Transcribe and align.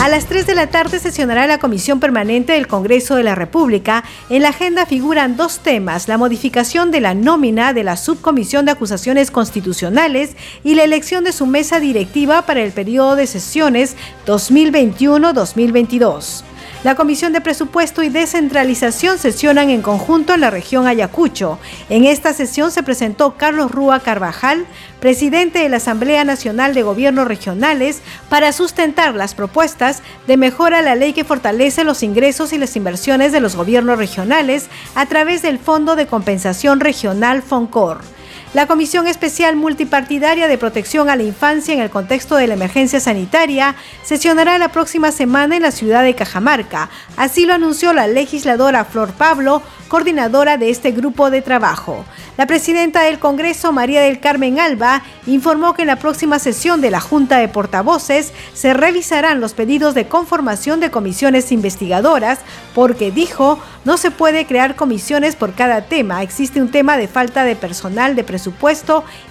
A 0.00 0.08
las 0.08 0.24
3 0.24 0.46
de 0.46 0.54
la 0.54 0.68
tarde 0.68 0.98
sesionará 0.98 1.46
la 1.46 1.58
Comisión 1.58 2.00
Permanente 2.00 2.54
del 2.54 2.66
Congreso 2.66 3.16
de 3.16 3.22
la 3.22 3.34
República. 3.34 4.02
En 4.30 4.40
la 4.40 4.48
agenda 4.48 4.86
figuran 4.86 5.36
dos 5.36 5.58
temas, 5.58 6.08
la 6.08 6.16
modificación 6.16 6.90
de 6.90 7.02
la 7.02 7.12
nómina 7.12 7.74
de 7.74 7.84
la 7.84 7.98
Subcomisión 7.98 8.64
de 8.64 8.72
Acusaciones 8.72 9.30
Constitucionales 9.30 10.36
y 10.64 10.74
la 10.74 10.84
elección 10.84 11.22
de 11.22 11.32
su 11.32 11.44
mesa 11.44 11.80
directiva 11.80 12.46
para 12.46 12.62
el 12.62 12.72
periodo 12.72 13.14
de 13.14 13.26
sesiones 13.26 13.94
2021-2022. 14.24 16.44
La 16.82 16.94
Comisión 16.94 17.34
de 17.34 17.42
Presupuesto 17.42 18.02
y 18.02 18.08
Descentralización 18.08 19.18
sesionan 19.18 19.68
en 19.68 19.82
conjunto 19.82 20.32
en 20.32 20.40
la 20.40 20.48
región 20.48 20.86
Ayacucho. 20.86 21.58
En 21.90 22.06
esta 22.06 22.32
sesión 22.32 22.70
se 22.70 22.82
presentó 22.82 23.36
Carlos 23.36 23.70
Rúa 23.70 24.00
Carvajal, 24.00 24.64
presidente 24.98 25.58
de 25.58 25.68
la 25.68 25.76
Asamblea 25.76 26.24
Nacional 26.24 26.72
de 26.72 26.82
Gobiernos 26.82 27.28
Regionales, 27.28 28.00
para 28.30 28.52
sustentar 28.52 29.14
las 29.14 29.34
propuestas 29.34 30.02
de 30.26 30.38
mejora 30.38 30.78
a 30.78 30.82
la 30.82 30.94
ley 30.94 31.12
que 31.12 31.24
fortalece 31.24 31.84
los 31.84 32.02
ingresos 32.02 32.54
y 32.54 32.58
las 32.58 32.74
inversiones 32.76 33.30
de 33.32 33.40
los 33.40 33.56
gobiernos 33.56 33.98
regionales 33.98 34.70
a 34.94 35.04
través 35.04 35.42
del 35.42 35.58
Fondo 35.58 35.96
de 35.96 36.06
Compensación 36.06 36.80
Regional 36.80 37.42
FONCOR. 37.42 38.00
La 38.52 38.66
Comisión 38.66 39.06
Especial 39.06 39.54
Multipartidaria 39.54 40.48
de 40.48 40.58
Protección 40.58 41.08
a 41.08 41.14
la 41.14 41.22
Infancia 41.22 41.72
en 41.72 41.78
el 41.78 41.88
contexto 41.88 42.34
de 42.34 42.48
la 42.48 42.54
emergencia 42.54 42.98
sanitaria 42.98 43.76
sesionará 44.02 44.58
la 44.58 44.72
próxima 44.72 45.12
semana 45.12 45.54
en 45.54 45.62
la 45.62 45.70
ciudad 45.70 46.02
de 46.02 46.16
Cajamarca. 46.16 46.90
Así 47.16 47.46
lo 47.46 47.54
anunció 47.54 47.92
la 47.92 48.08
legisladora 48.08 48.84
Flor 48.84 49.12
Pablo, 49.12 49.62
coordinadora 49.86 50.56
de 50.56 50.70
este 50.70 50.90
grupo 50.90 51.30
de 51.30 51.42
trabajo. 51.42 52.04
La 52.36 52.46
presidenta 52.46 53.02
del 53.02 53.20
Congreso, 53.20 53.72
María 53.72 54.00
del 54.00 54.18
Carmen 54.18 54.58
Alba, 54.58 55.02
informó 55.26 55.74
que 55.74 55.82
en 55.82 55.88
la 55.88 55.96
próxima 55.96 56.40
sesión 56.40 56.80
de 56.80 56.90
la 56.90 57.00
Junta 57.00 57.38
de 57.38 57.48
Portavoces 57.48 58.32
se 58.52 58.74
revisarán 58.74 59.40
los 59.40 59.54
pedidos 59.54 59.94
de 59.94 60.08
conformación 60.08 60.80
de 60.80 60.90
comisiones 60.90 61.52
investigadoras 61.52 62.40
porque 62.74 63.12
dijo 63.12 63.60
no 63.84 63.96
se 63.96 64.10
puede 64.10 64.44
crear 64.44 64.76
comisiones 64.76 65.36
por 65.36 65.54
cada 65.54 65.82
tema, 65.82 66.22
existe 66.22 66.60
un 66.60 66.70
tema 66.70 66.98
de 66.98 67.08
falta 67.08 67.44
de 67.44 67.56
personal, 67.56 68.14
de 68.14 68.24
presupuesto 68.24 68.39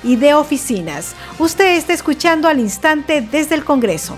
y 0.04 0.16
de 0.16 0.34
oficinas. 0.34 1.16
Usted 1.40 1.78
está 1.78 1.94
escuchando 1.94 2.48
al 2.48 2.60
instante 2.60 3.22
desde 3.22 3.56
el 3.56 3.64
Congreso. 3.64 4.18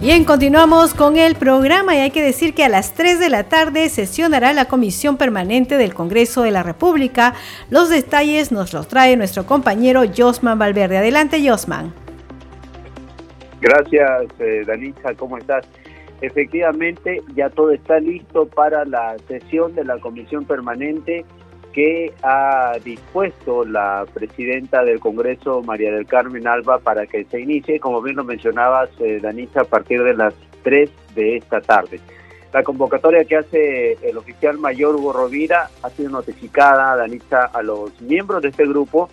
Bien, 0.00 0.24
continuamos 0.24 0.94
con 0.94 1.16
el 1.16 1.34
programa 1.34 1.94
y 1.96 1.98
hay 1.98 2.10
que 2.12 2.22
decir 2.22 2.54
que 2.54 2.64
a 2.64 2.68
las 2.68 2.94
3 2.94 3.18
de 3.18 3.30
la 3.30 3.44
tarde 3.48 3.88
sesionará 3.88 4.52
la 4.52 4.66
Comisión 4.66 5.16
Permanente 5.16 5.76
del 5.76 5.92
Congreso 5.92 6.42
de 6.42 6.52
la 6.52 6.62
República. 6.62 7.34
Los 7.68 7.90
detalles 7.90 8.52
nos 8.52 8.72
los 8.72 8.86
trae 8.86 9.16
nuestro 9.16 9.44
compañero 9.44 10.04
Josman 10.16 10.58
Valverde. 10.58 10.98
Adelante, 10.98 11.46
Josman. 11.46 11.92
Gracias, 13.60 14.28
eh, 14.38 14.64
¿cómo 15.16 15.36
estás? 15.36 15.66
Efectivamente, 16.20 17.22
ya 17.34 17.48
todo 17.50 17.70
está 17.70 18.00
listo 18.00 18.46
para 18.46 18.84
la 18.84 19.16
sesión 19.28 19.74
de 19.74 19.84
la 19.84 19.98
Comisión 19.98 20.44
Permanente 20.44 21.24
que 21.72 22.12
ha 22.22 22.76
dispuesto 22.84 23.64
la 23.64 24.04
presidenta 24.12 24.82
del 24.82 24.98
Congreso, 24.98 25.62
María 25.62 25.92
del 25.92 26.06
Carmen 26.06 26.48
Alba, 26.48 26.78
para 26.80 27.06
que 27.06 27.24
se 27.26 27.40
inicie, 27.40 27.78
como 27.78 28.02
bien 28.02 28.16
lo 28.16 28.24
mencionabas, 28.24 28.90
eh, 28.98 29.20
Danisa, 29.22 29.60
a 29.60 29.64
partir 29.64 30.02
de 30.02 30.14
las 30.14 30.34
3 30.64 30.90
de 31.14 31.36
esta 31.36 31.60
tarde. 31.60 32.00
La 32.52 32.64
convocatoria 32.64 33.24
que 33.24 33.36
hace 33.36 33.92
el 34.02 34.16
oficial 34.16 34.58
mayor 34.58 34.96
Hugo 34.96 35.12
Rovira 35.12 35.68
ha 35.82 35.90
sido 35.90 36.10
notificada, 36.10 36.96
Danisa, 36.96 37.44
a 37.44 37.62
los 37.62 38.00
miembros 38.00 38.42
de 38.42 38.48
este 38.48 38.66
grupo, 38.66 39.08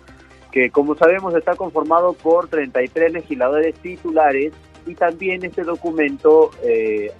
que 0.50 0.70
como 0.70 0.96
sabemos 0.96 1.34
está 1.34 1.54
conformado 1.54 2.14
por 2.14 2.48
33 2.48 3.12
legisladores 3.12 3.74
titulares 3.76 4.52
y 4.86 4.94
también 4.94 5.44
este 5.44 5.64
documento, 5.64 6.50
eh, 6.62 7.12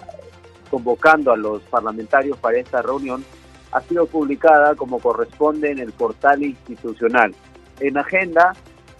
convocando 0.70 1.32
a 1.32 1.36
los 1.36 1.62
parlamentarios 1.62 2.38
para 2.38 2.58
esta 2.58 2.82
reunión, 2.82 3.24
ha 3.72 3.80
sido 3.82 4.06
publicada 4.06 4.74
como 4.74 5.00
corresponde 5.00 5.70
en 5.70 5.80
el 5.80 5.92
portal 5.92 6.42
institucional. 6.42 7.34
En 7.80 7.98
agenda 7.98 8.52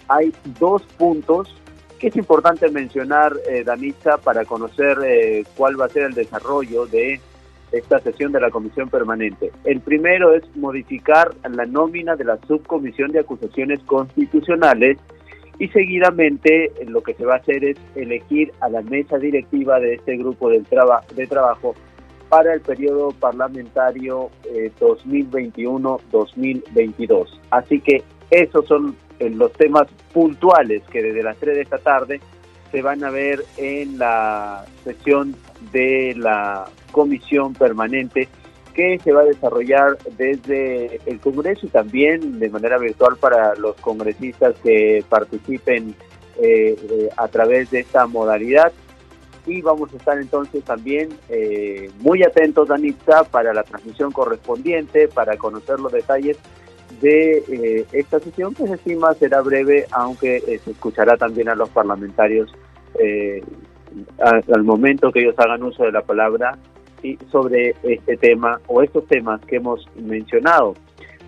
hay 0.07 0.33
dos 0.59 0.83
puntos 0.97 1.53
que 1.99 2.07
es 2.07 2.15
importante 2.15 2.69
mencionar, 2.69 3.33
eh, 3.49 3.63
Danitza, 3.63 4.17
para 4.17 4.45
conocer 4.45 4.99
eh, 5.03 5.45
cuál 5.55 5.79
va 5.79 5.85
a 5.85 5.89
ser 5.89 6.03
el 6.03 6.13
desarrollo 6.13 6.85
de 6.85 7.19
esta 7.71 7.99
sesión 7.99 8.31
de 8.31 8.39
la 8.39 8.51
Comisión 8.51 8.89
Permanente. 8.89 9.51
El 9.63 9.81
primero 9.81 10.33
es 10.33 10.43
modificar 10.55 11.35
la 11.49 11.65
nómina 11.65 12.15
de 12.15 12.23
la 12.23 12.37
Subcomisión 12.47 13.11
de 13.11 13.19
Acusaciones 13.19 13.79
Constitucionales 13.81 14.97
y 15.59 15.67
seguidamente 15.69 16.71
lo 16.87 17.01
que 17.01 17.13
se 17.15 17.25
va 17.25 17.35
a 17.35 17.37
hacer 17.37 17.63
es 17.63 17.77
elegir 17.95 18.51
a 18.61 18.69
la 18.69 18.81
mesa 18.81 19.17
directiva 19.17 19.79
de 19.79 19.95
este 19.95 20.17
grupo 20.17 20.49
de 20.49 20.61
trabajo 21.27 21.75
para 22.29 22.53
el 22.53 22.61
periodo 22.61 23.09
parlamentario 23.11 24.29
2021-2022. 24.79 27.25
Eh, 27.25 27.29
Así 27.49 27.79
que 27.79 28.03
esos 28.29 28.67
son 28.67 28.95
eh, 29.19 29.29
los 29.29 29.53
temas 29.53 29.87
puntuales 30.13 30.83
que 30.91 31.01
desde 31.01 31.23
las 31.23 31.37
3 31.37 31.55
de 31.55 31.61
esta 31.61 31.77
tarde 31.77 32.19
se 32.71 32.81
van 32.81 33.03
a 33.03 33.09
ver 33.09 33.43
en 33.57 33.97
la 33.97 34.65
sesión 34.83 35.35
de 35.71 36.13
la 36.17 36.65
comisión 36.91 37.53
permanente 37.53 38.27
que 38.77 38.99
se 38.99 39.11
va 39.11 39.21
a 39.21 39.25
desarrollar 39.25 39.97
desde 40.17 41.01
el 41.07 41.19
Congreso 41.19 41.65
y 41.65 41.69
también 41.69 42.37
de 42.37 42.47
manera 42.47 42.77
virtual 42.77 43.17
para 43.19 43.55
los 43.55 43.75
congresistas 43.77 44.55
que 44.63 45.03
participen 45.09 45.95
eh, 46.39 47.09
a 47.17 47.27
través 47.27 47.71
de 47.71 47.79
esta 47.79 48.05
modalidad. 48.05 48.71
Y 49.47 49.63
vamos 49.63 49.91
a 49.93 49.97
estar 49.97 50.19
entonces 50.19 50.63
también 50.63 51.09
eh, 51.27 51.89
muy 52.01 52.21
atentos, 52.23 52.67
Danitza, 52.67 53.23
para 53.23 53.51
la 53.51 53.63
transmisión 53.63 54.11
correspondiente, 54.11 55.07
para 55.07 55.37
conocer 55.37 55.79
los 55.79 55.91
detalles 55.91 56.37
de 57.01 57.43
eh, 57.49 57.85
esta 57.93 58.19
sesión 58.19 58.53
que 58.53 58.67
se 58.67 58.75
estima 58.75 59.11
será 59.15 59.41
breve, 59.41 59.87
aunque 59.91 60.37
eh, 60.37 60.59
se 60.63 60.71
escuchará 60.71 61.17
también 61.17 61.49
a 61.49 61.55
los 61.55 61.69
parlamentarios 61.69 62.51
al 64.19 64.63
momento 64.63 65.11
que 65.11 65.21
ellos 65.21 65.35
hagan 65.37 65.61
uso 65.61 65.83
de 65.83 65.91
la 65.91 66.01
palabra 66.01 66.57
sobre 67.31 67.75
este 67.83 68.17
tema 68.17 68.59
o 68.67 68.81
estos 68.81 69.05
temas 69.07 69.39
que 69.45 69.57
hemos 69.57 69.87
mencionado. 69.95 70.75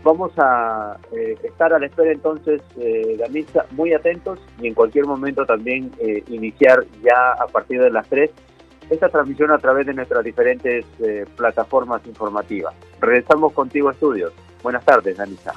Vamos 0.03 0.31
a 0.38 0.97
eh, 1.12 1.38
estar 1.44 1.73
a 1.73 1.79
la 1.79 1.85
espera 1.85 2.12
entonces, 2.12 2.62
eh, 2.79 3.17
muy 3.72 3.94
atentos 3.94 4.40
y 4.62 4.67
en 4.67 4.73
cualquier 4.73 5.06
momento 5.06 5.45
también 5.45 5.91
eh, 6.00 6.23
iniciar 6.29 6.85
ya 7.03 7.34
a 7.34 7.47
partir 7.47 7.81
de 7.81 7.91
las 7.91 8.07
3 8.07 8.31
esta 8.90 9.09
transmisión 9.09 9.51
a 9.51 9.57
través 9.57 9.85
de 9.85 9.94
nuestras 9.94 10.23
diferentes 10.23 10.85
eh, 11.00 11.25
plataformas 11.35 12.01
informativas. 12.07 12.73
Regresamos 13.01 13.53
contigo 13.53 13.91
estudios. 13.91 14.31
Buenas 14.63 14.84
tardes, 14.85 15.17
Danisa. 15.17 15.53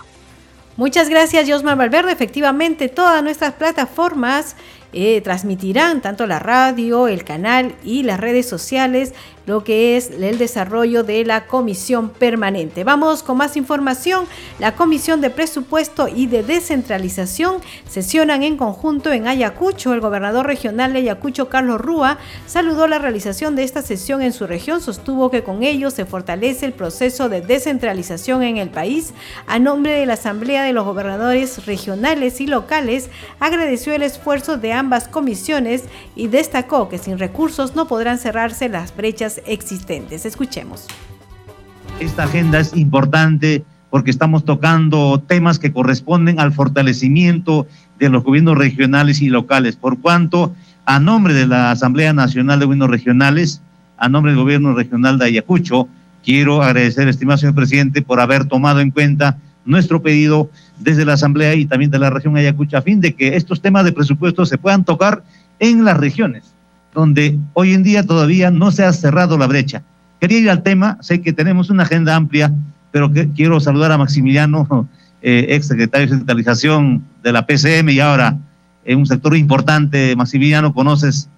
Muchas 0.76 1.08
gracias, 1.08 1.48
Josmar 1.48 1.78
Valverde. 1.78 2.12
Efectivamente, 2.12 2.88
todas 2.88 3.22
nuestras 3.22 3.52
plataformas 3.52 4.56
transmitirán 5.22 6.02
tanto 6.02 6.26
la 6.26 6.38
radio, 6.38 7.08
el 7.08 7.24
canal 7.24 7.74
y 7.82 8.02
las 8.02 8.20
redes 8.20 8.46
sociales 8.46 9.14
lo 9.46 9.64
que 9.64 9.96
es 9.96 10.10
el 10.10 10.38
desarrollo 10.38 11.02
de 11.02 11.24
la 11.24 11.46
comisión 11.46 12.10
permanente. 12.10 12.84
Vamos 12.84 13.22
con 13.22 13.36
más 13.36 13.56
información. 13.56 14.26
La 14.58 14.74
Comisión 14.74 15.20
de 15.20 15.30
Presupuesto 15.30 16.08
y 16.08 16.26
de 16.26 16.42
Descentralización 16.42 17.56
sesionan 17.88 18.42
en 18.42 18.56
conjunto 18.56 19.12
en 19.12 19.26
Ayacucho. 19.26 19.92
El 19.92 20.00
gobernador 20.00 20.46
regional 20.46 20.92
de 20.92 21.00
Ayacucho, 21.00 21.48
Carlos 21.48 21.80
Rúa, 21.80 22.18
saludó 22.46 22.86
la 22.86 22.98
realización 22.98 23.56
de 23.56 23.64
esta 23.64 23.82
sesión 23.82 24.22
en 24.22 24.32
su 24.32 24.46
región. 24.46 24.80
Sostuvo 24.80 25.30
que 25.30 25.42
con 25.42 25.62
ello 25.62 25.90
se 25.90 26.04
fortalece 26.04 26.66
el 26.66 26.72
proceso 26.72 27.28
de 27.28 27.40
descentralización 27.40 28.42
en 28.42 28.56
el 28.56 28.70
país. 28.70 29.12
A 29.46 29.58
nombre 29.58 29.92
de 29.92 30.06
la 30.06 30.14
Asamblea 30.14 30.62
de 30.62 30.72
los 30.72 30.84
Gobernadores 30.84 31.66
Regionales 31.66 32.40
y 32.40 32.46
Locales, 32.46 33.10
agradeció 33.40 33.92
el 33.94 34.02
esfuerzo 34.02 34.56
de 34.56 34.72
ambas 34.72 35.08
comisiones 35.08 35.84
y 36.14 36.28
destacó 36.28 36.88
que 36.88 36.98
sin 36.98 37.18
recursos 37.18 37.74
no 37.74 37.86
podrán 37.86 38.18
cerrarse 38.18 38.68
las 38.68 38.94
brechas 38.94 39.31
existentes. 39.46 40.26
Escuchemos. 40.26 40.86
Esta 42.00 42.24
agenda 42.24 42.58
es 42.58 42.76
importante 42.76 43.64
porque 43.90 44.10
estamos 44.10 44.44
tocando 44.44 45.22
temas 45.26 45.58
que 45.58 45.72
corresponden 45.72 46.40
al 46.40 46.52
fortalecimiento 46.52 47.66
de 47.98 48.08
los 48.08 48.24
gobiernos 48.24 48.56
regionales 48.56 49.20
y 49.20 49.28
locales, 49.28 49.76
por 49.76 50.00
cuanto 50.00 50.54
a 50.86 50.98
nombre 50.98 51.34
de 51.34 51.46
la 51.46 51.70
Asamblea 51.70 52.12
Nacional 52.12 52.58
de 52.58 52.64
Gobiernos 52.64 52.90
Regionales 52.90 53.60
a 53.98 54.08
nombre 54.08 54.32
del 54.32 54.40
gobierno 54.40 54.74
regional 54.74 55.18
de 55.18 55.26
Ayacucho, 55.26 55.88
quiero 56.24 56.62
agradecer, 56.62 57.06
estimado 57.06 57.38
señor 57.38 57.54
presidente, 57.54 58.02
por 58.02 58.18
haber 58.18 58.46
tomado 58.46 58.80
en 58.80 58.90
cuenta 58.90 59.38
nuestro 59.64 60.02
pedido 60.02 60.50
desde 60.80 61.04
la 61.04 61.12
Asamblea 61.12 61.54
y 61.54 61.66
también 61.66 61.90
de 61.90 62.00
la 62.00 62.10
región 62.10 62.36
Ayacucho 62.36 62.76
a 62.76 62.82
fin 62.82 63.00
de 63.00 63.14
que 63.14 63.36
estos 63.36 63.60
temas 63.62 63.84
de 63.84 63.92
presupuesto 63.92 64.44
se 64.44 64.58
puedan 64.58 64.84
tocar 64.84 65.22
en 65.60 65.84
las 65.84 65.96
regiones, 65.96 66.54
donde 66.94 67.38
hoy 67.54 67.74
en 67.74 67.82
día 67.82 68.06
todavía 68.06 68.50
no 68.50 68.70
se 68.70 68.84
ha 68.84 68.92
cerrado 68.92 69.38
la 69.38 69.46
brecha. 69.46 69.82
Quería 70.20 70.38
ir 70.38 70.50
al 70.50 70.62
tema, 70.62 70.98
sé 71.00 71.20
que 71.20 71.32
tenemos 71.32 71.70
una 71.70 71.84
agenda 71.84 72.14
amplia, 72.14 72.52
pero 72.90 73.12
que, 73.12 73.28
quiero 73.30 73.58
saludar 73.60 73.92
a 73.92 73.98
Maximiliano, 73.98 74.88
eh, 75.22 75.46
ex 75.50 75.66
secretario 75.66 76.06
de 76.06 76.16
centralización 76.16 77.02
de 77.22 77.32
la 77.32 77.46
PCM 77.46 77.88
y 77.90 78.00
ahora 78.00 78.36
en 78.84 78.98
un 78.98 79.06
sector 79.06 79.36
importante. 79.36 80.14
Maximiliano, 80.16 80.74
conoces 80.74 81.28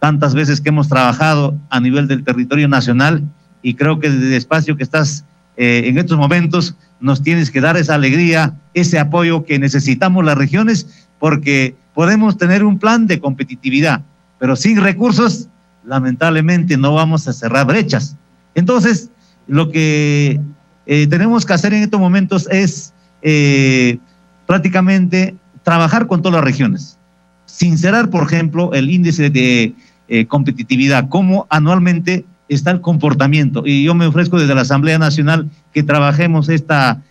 tantas 0.00 0.34
veces 0.34 0.60
que 0.60 0.68
hemos 0.70 0.88
trabajado 0.88 1.54
a 1.70 1.80
nivel 1.80 2.08
del 2.08 2.24
territorio 2.24 2.68
nacional 2.68 3.22
y 3.62 3.74
creo 3.74 3.98
que 3.98 4.10
desde 4.10 4.26
el 4.26 4.34
espacio 4.34 4.76
que 4.76 4.82
estás 4.82 5.24
eh, 5.56 5.82
en 5.86 5.98
estos 5.98 6.18
momentos 6.18 6.76
nos 7.00 7.22
tienes 7.22 7.50
que 7.50 7.60
dar 7.60 7.76
esa 7.76 7.94
alegría, 7.94 8.54
ese 8.74 8.98
apoyo 8.98 9.44
que 9.44 9.58
necesitamos 9.58 10.24
las 10.24 10.36
regiones, 10.36 11.08
porque 11.18 11.74
podemos 11.94 12.36
tener 12.36 12.64
un 12.64 12.78
plan 12.78 13.06
de 13.06 13.20
competitividad, 13.20 14.02
pero 14.38 14.56
sin 14.56 14.80
recursos, 14.80 15.48
lamentablemente 15.84 16.76
no 16.76 16.94
vamos 16.94 17.26
a 17.28 17.32
cerrar 17.32 17.66
brechas. 17.66 18.16
Entonces, 18.54 19.10
lo 19.46 19.70
que 19.70 20.40
eh, 20.86 21.06
tenemos 21.08 21.46
que 21.46 21.52
hacer 21.52 21.72
en 21.74 21.82
estos 21.82 22.00
momentos 22.00 22.48
es 22.50 22.92
eh, 23.22 23.98
prácticamente 24.46 25.36
trabajar 25.62 26.06
con 26.06 26.22
todas 26.22 26.36
las 26.36 26.44
regiones. 26.44 26.98
Sincerar, 27.46 28.10
por 28.10 28.24
ejemplo, 28.24 28.72
el 28.74 28.90
índice 28.90 29.30
de 29.30 29.74
eh, 30.08 30.26
competitividad, 30.26 31.08
cómo 31.08 31.46
anualmente 31.50 32.24
está 32.48 32.70
el 32.70 32.80
comportamiento. 32.80 33.62
Y 33.64 33.84
yo 33.84 33.94
me 33.94 34.06
ofrezco 34.06 34.38
desde 34.38 34.54
la 34.54 34.60
Asamblea 34.62 34.98
Nacional 34.98 35.48
que 35.72 35.82
trabajemos 35.82 36.48
esta 36.48 37.02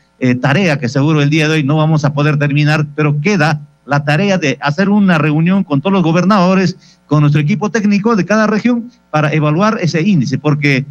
tarea 0.42 0.80
que 0.80 0.88
seguro 0.88 1.22
el 1.22 1.30
día 1.30 1.48
de 1.48 1.56
hoy 1.56 1.64
no 1.64 1.76
vamos 1.76 2.06
a 2.06 2.14
poder 2.14 2.40
terminar, 2.40 2.88
pero 2.96 3.20
queda 3.20 3.60
la 3.86 4.04
tarea 4.04 4.38
de 4.38 4.58
hacer 4.62 4.90
una 4.90 5.18
reunión 5.18 5.64
con 5.64 5.82
todos 5.82 5.94
los 5.94 6.04
gobernadores, 6.04 7.00
con 7.06 7.22
nuestro 7.22 7.42
equipo 7.42 7.70
técnico 7.70 8.16
de 8.16 8.26
cada 8.26 8.48
región 8.48 8.90
para 9.12 9.32
evaluar 9.34 9.78
ese 9.82 10.02
índice, 10.02 10.38
porque 10.38 10.86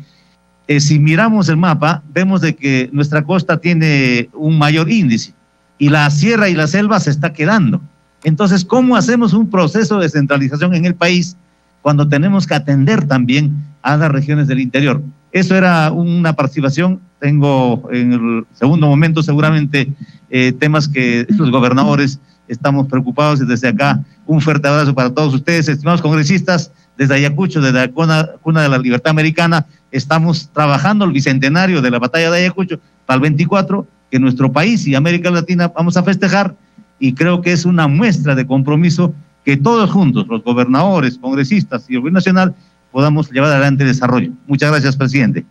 eh, 0.69 0.81
si 0.81 0.99
miramos 0.99 1.49
el 1.49 1.56
mapa, 1.56 2.02
vemos 2.12 2.41
de 2.41 2.55
que 2.55 2.88
nuestra 2.93 3.25
costa 3.25 3.58
tiene 3.58 4.29
un 4.32 4.58
mayor 4.58 4.91
índice 4.91 5.35
y 5.79 5.88
la 5.88 6.08
sierra 6.11 6.49
y 6.49 6.55
la 6.55 6.67
selva 6.67 7.00
se 7.00 7.11
está 7.11 7.32
quedando. 7.32 7.81
Entonces, 8.23 8.64
¿cómo 8.64 8.97
hacemos 8.97 9.35
un 9.35 9.50
proceso 9.50 9.99
de 9.99 10.08
centralización 10.08 10.75
en 10.75 10.85
el 10.87 10.94
país 10.94 11.37
cuando 11.85 12.08
tenemos 12.08 12.47
que 12.47 12.55
atender 12.55 13.06
también 13.06 13.62
a 13.82 13.99
las 13.99 14.11
regiones 14.11 14.49
del 14.49 14.58
interior. 14.58 15.02
Eso 15.32 15.55
era 15.55 15.93
una 15.93 16.32
participación. 16.32 16.99
Tengo 17.20 17.87
en 17.93 18.12
el 18.14 18.47
segundo 18.55 18.87
momento 18.88 19.23
seguramente 19.23 19.93
eh, 20.31 20.52
temas 20.58 20.88
que 20.88 21.26
los 21.29 21.50
gobernadores 21.50 22.19
estamos 22.49 22.87
preocupados 22.88 23.41
y 23.41 23.46
desde 23.46 23.69
acá 23.69 24.05
un 24.26 24.41
fuerte 24.41 24.69
abrazo 24.69 24.94
para 24.94 25.12
todos 25.12 25.35
ustedes, 25.35 25.69
estimados 25.69 26.02
congresistas, 26.02 26.70
desde 26.96 27.14
Ayacucho, 27.14 27.61
desde 27.61 27.79
la 27.79 27.88
cuna, 27.88 28.62
de 28.62 28.69
la 28.69 28.79
libertad 28.79 29.11
americana, 29.11 29.67
estamos 29.91 30.49
trabajando 30.52 31.05
el 31.05 31.12
bicentenario 31.12 31.82
de 31.82 31.91
la 31.91 31.99
batalla 31.99 32.31
de 32.31 32.38
Ayacucho 32.38 32.79
para 33.06 33.17
el 33.17 33.23
24, 33.23 33.87
que 34.11 34.19
nuestro 34.19 34.52
país 34.52 34.87
y 34.87 34.94
América 34.94 35.31
Latina 35.31 35.69
vamos 35.69 35.96
a 35.96 36.02
festejar 36.02 36.55
y 36.99 37.14
creo 37.14 37.43
que 37.43 37.52
es 37.52 37.64
una 37.64 37.88
muestra 37.88 38.35
de 38.35 38.47
compromiso 38.47 39.12
que 39.44 39.56
todos 39.56 39.90
juntos, 39.90 40.26
los 40.29 40.43
gobernadores, 40.43 41.19
congresistas 41.19 41.85
y 41.88 41.94
el 41.94 42.00
gobierno 42.00 42.19
nacional, 42.19 42.55
podamos 42.90 43.31
llevar 43.31 43.50
adelante 43.50 43.82
el 43.82 43.88
desarrollo. 43.88 44.32
Muchas 44.47 44.70
gracias, 44.70 44.97
presidente. 44.97 45.44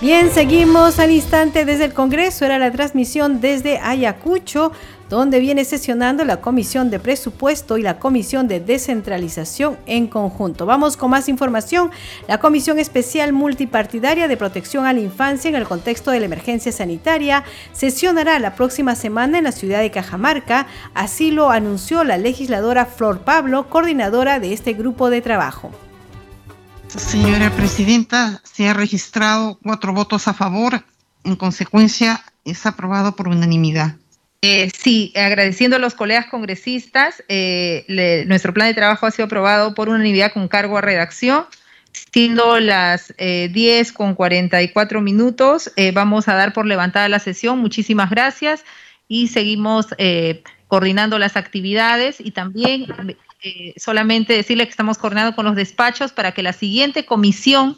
Bien, 0.00 0.30
seguimos 0.30 1.00
al 1.00 1.10
instante 1.10 1.64
desde 1.64 1.86
el 1.86 1.92
Congreso. 1.92 2.44
Era 2.44 2.60
la 2.60 2.70
transmisión 2.70 3.40
desde 3.40 3.78
Ayacucho, 3.78 4.70
donde 5.08 5.40
viene 5.40 5.64
sesionando 5.64 6.24
la 6.24 6.40
Comisión 6.40 6.90
de 6.90 6.98
Presupuesto 6.98 7.78
y 7.78 7.82
la 7.82 7.98
Comisión 7.98 8.48
de 8.48 8.60
Descentralización 8.60 9.78
en 9.86 10.06
conjunto. 10.06 10.66
Vamos 10.66 10.96
con 10.96 11.10
más 11.10 11.28
información. 11.28 11.90
La 12.26 12.38
Comisión 12.38 12.78
Especial 12.78 13.32
Multipartidaria 13.32 14.28
de 14.28 14.36
Protección 14.36 14.86
a 14.86 14.92
la 14.92 15.00
Infancia 15.00 15.48
en 15.48 15.54
el 15.54 15.66
contexto 15.66 16.10
de 16.10 16.20
la 16.20 16.26
emergencia 16.26 16.72
sanitaria 16.72 17.44
sesionará 17.72 18.38
la 18.38 18.54
próxima 18.54 18.94
semana 18.94 19.38
en 19.38 19.44
la 19.44 19.52
ciudad 19.52 19.80
de 19.80 19.90
Cajamarca. 19.90 20.66
Así 20.94 21.30
lo 21.30 21.50
anunció 21.50 22.04
la 22.04 22.18
legisladora 22.18 22.86
Flor 22.86 23.20
Pablo, 23.20 23.68
coordinadora 23.68 24.40
de 24.40 24.52
este 24.52 24.74
grupo 24.74 25.10
de 25.10 25.22
trabajo. 25.22 25.70
Señora 26.88 27.50
Presidenta, 27.50 28.40
se 28.44 28.68
ha 28.68 28.72
registrado 28.72 29.58
cuatro 29.62 29.92
votos 29.92 30.26
a 30.26 30.34
favor. 30.34 30.84
En 31.24 31.36
consecuencia, 31.36 32.22
es 32.44 32.64
aprobado 32.64 33.14
por 33.14 33.28
unanimidad. 33.28 33.96
Eh, 34.40 34.70
sí, 34.70 35.12
agradeciendo 35.16 35.76
a 35.76 35.78
los 35.80 35.94
colegas 35.94 36.26
congresistas, 36.26 37.24
eh, 37.28 38.24
nuestro 38.28 38.54
plan 38.54 38.68
de 38.68 38.74
trabajo 38.74 39.06
ha 39.06 39.10
sido 39.10 39.26
aprobado 39.26 39.74
por 39.74 39.88
unanimidad 39.88 40.32
con 40.32 40.46
cargo 40.48 40.78
a 40.78 40.80
redacción. 40.80 41.46
Siendo 42.12 42.60
las 42.60 43.12
eh, 43.18 43.48
10 43.52 43.92
con 43.92 44.14
44 44.14 45.00
minutos, 45.00 45.72
eh, 45.76 45.92
vamos 45.92 46.28
a 46.28 46.34
dar 46.34 46.52
por 46.52 46.66
levantada 46.66 47.08
la 47.08 47.18
sesión. 47.18 47.58
Muchísimas 47.58 48.10
gracias 48.10 48.64
y 49.08 49.28
seguimos 49.28 49.86
eh, 49.98 50.42
coordinando 50.68 51.18
las 51.18 51.36
actividades 51.36 52.20
y 52.20 52.30
también 52.30 52.86
solamente 53.76 54.32
decirle 54.32 54.64
que 54.64 54.70
estamos 54.70 54.98
coordinando 54.98 55.34
con 55.34 55.44
los 55.44 55.54
despachos 55.54 56.12
para 56.12 56.32
que 56.32 56.42
la 56.42 56.52
siguiente 56.52 57.06
comisión 57.06 57.76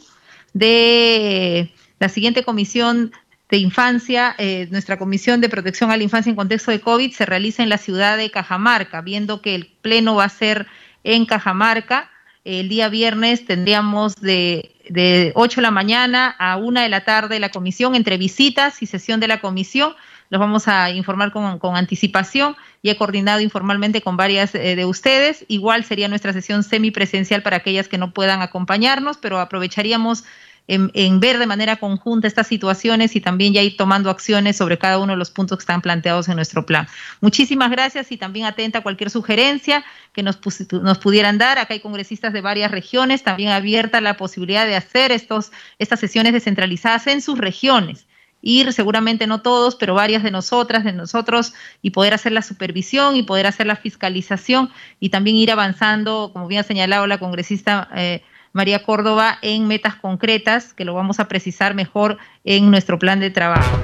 de 0.54 1.70
la 1.98 2.08
siguiente 2.08 2.44
comisión 2.44 3.12
de 3.50 3.56
infancia, 3.56 4.35
eh, 4.38 4.69
nuestra 4.70 4.99
comisión 4.99 5.41
de 5.41 5.49
protección 5.49 5.91
a 5.91 5.97
la 5.97 6.02
infancia 6.02 6.31
en 6.31 6.37
contexto 6.37 6.70
de 6.70 6.81
COVID 6.81 7.12
se 7.12 7.26
realice 7.26 7.62
en 7.62 7.69
la 7.69 7.79
ciudad 7.79 8.17
de 8.17 8.31
Cajamarca, 8.31 9.00
viendo 9.00 9.43
que 9.43 9.55
el 9.55 9.67
pleno 9.67 10.14
va 10.14 10.25
a 10.25 10.29
ser 10.29 10.67
en 11.05 11.26
Cajamarca. 11.26 12.11
El 12.44 12.69
día 12.69 12.88
viernes 12.88 13.44
tendríamos 13.44 14.17
de, 14.17 14.75
de 14.88 15.32
8 15.35 15.56
de 15.56 15.62
la 15.62 15.70
mañana 15.70 16.35
a 16.38 16.56
1 16.56 16.81
de 16.81 16.88
la 16.88 17.05
tarde 17.05 17.38
la 17.41 17.50
comisión 17.50 17.94
entre 17.94 18.17
visitas 18.17 18.82
y 18.82 18.87
sesión 18.87 19.20
de 19.20 19.29
la 19.29 19.41
comisión 19.41 19.94
los 20.31 20.38
vamos 20.38 20.69
a 20.69 20.91
informar 20.91 21.32
con, 21.32 21.58
con 21.58 21.76
anticipación 21.76 22.56
y 22.82 22.91
he 22.91 22.97
coordinado 22.97 23.41
informalmente 23.41 24.00
con 24.00 24.17
varias 24.17 24.55
eh, 24.55 24.76
de 24.76 24.85
ustedes. 24.85 25.44
Igual 25.49 25.85
sería 25.85 26.06
nuestra 26.06 26.32
sesión 26.32 26.62
semipresencial 26.62 27.43
para 27.43 27.56
aquellas 27.56 27.88
que 27.88 27.99
no 27.99 28.12
puedan 28.12 28.40
acompañarnos, 28.40 29.19
pero 29.19 29.40
aprovecharíamos 29.40 30.25
en, 30.67 31.21
ver 31.21 31.38
de 31.38 31.47
manera 31.47 31.76
conjunta 31.76 32.29
estas 32.29 32.47
situaciones 32.47 33.17
y 33.17 33.21
también 33.21 33.52
ya 33.52 33.62
ir 33.62 33.76
tomando 33.76 34.09
acciones 34.11 34.57
sobre 34.57 34.79
cada 34.79 34.99
uno 34.99 35.12
de 35.12 35.19
los 35.19 35.31
puntos 35.31 35.59
que 35.59 35.62
están 35.62 35.83
planteados 35.83 36.29
en 36.29 36.37
nuestro 36.37 36.64
plan. 36.64 36.87
Muchísimas 37.21 37.71
gracias 37.71 38.12
y 38.12 38.17
también 38.17 38.47
atenta 38.47 38.79
a 38.79 38.83
cualquier 38.83 39.11
sugerencia 39.11 39.85
que 40.12 40.23
nos, 40.23 40.38
nos 40.73 40.99
pudieran 40.99 41.38
dar. 41.38 41.59
Acá 41.59 41.75
hay 41.75 41.81
congresistas 41.81 42.33
de 42.33 42.40
varias 42.40 42.71
regiones, 42.71 43.25
también 43.25 43.50
abierta 43.50 44.00
la 44.00 44.17
posibilidad 44.17 44.67
de 44.67 44.76
hacer 44.76 45.11
estos, 45.12 45.50
estas 45.79 45.99
sesiones 45.99 46.33
descentralizadas 46.33 47.07
en 47.09 47.21
sus 47.21 47.38
regiones 47.38 48.07
ir, 48.43 48.73
seguramente 48.73 49.26
no 49.26 49.43
todos, 49.43 49.76
pero 49.76 49.95
varias 49.95 50.23
de 50.23 50.31
nosotras, 50.31 50.85
de 50.85 50.93
nosotros, 50.93 51.55
y 51.83 51.90
poder 51.90 52.14
hacer 52.14 52.33
la 52.33 52.43
supervisión 52.43 53.17
y 53.17 53.23
poder 53.23 53.47
hacer 53.47 53.67
la 53.67 53.76
fiscalización 53.76 54.71
y 54.99 55.11
también 55.11 55.37
ir 55.37 55.50
avanzando, 55.50 56.31
como 56.33 56.49
bien 56.49 56.61
ha 56.61 56.64
señalado 56.64 57.07
la 57.07 57.19
congresista 57.19 57.88
eh, 57.95 58.23
María 58.52 58.83
Córdoba, 58.83 59.38
en 59.42 59.66
metas 59.66 59.97
concretas, 59.97 60.75
que 60.75 60.85
lo 60.85 60.95
vamos 60.95 61.21
a 61.21 61.28
precisar 61.28 61.75
mejor 61.75 62.19
en 62.45 62.71
nuestro 62.71 62.99
plan 62.99 63.21
de 63.21 63.30
trabajo. 63.30 63.78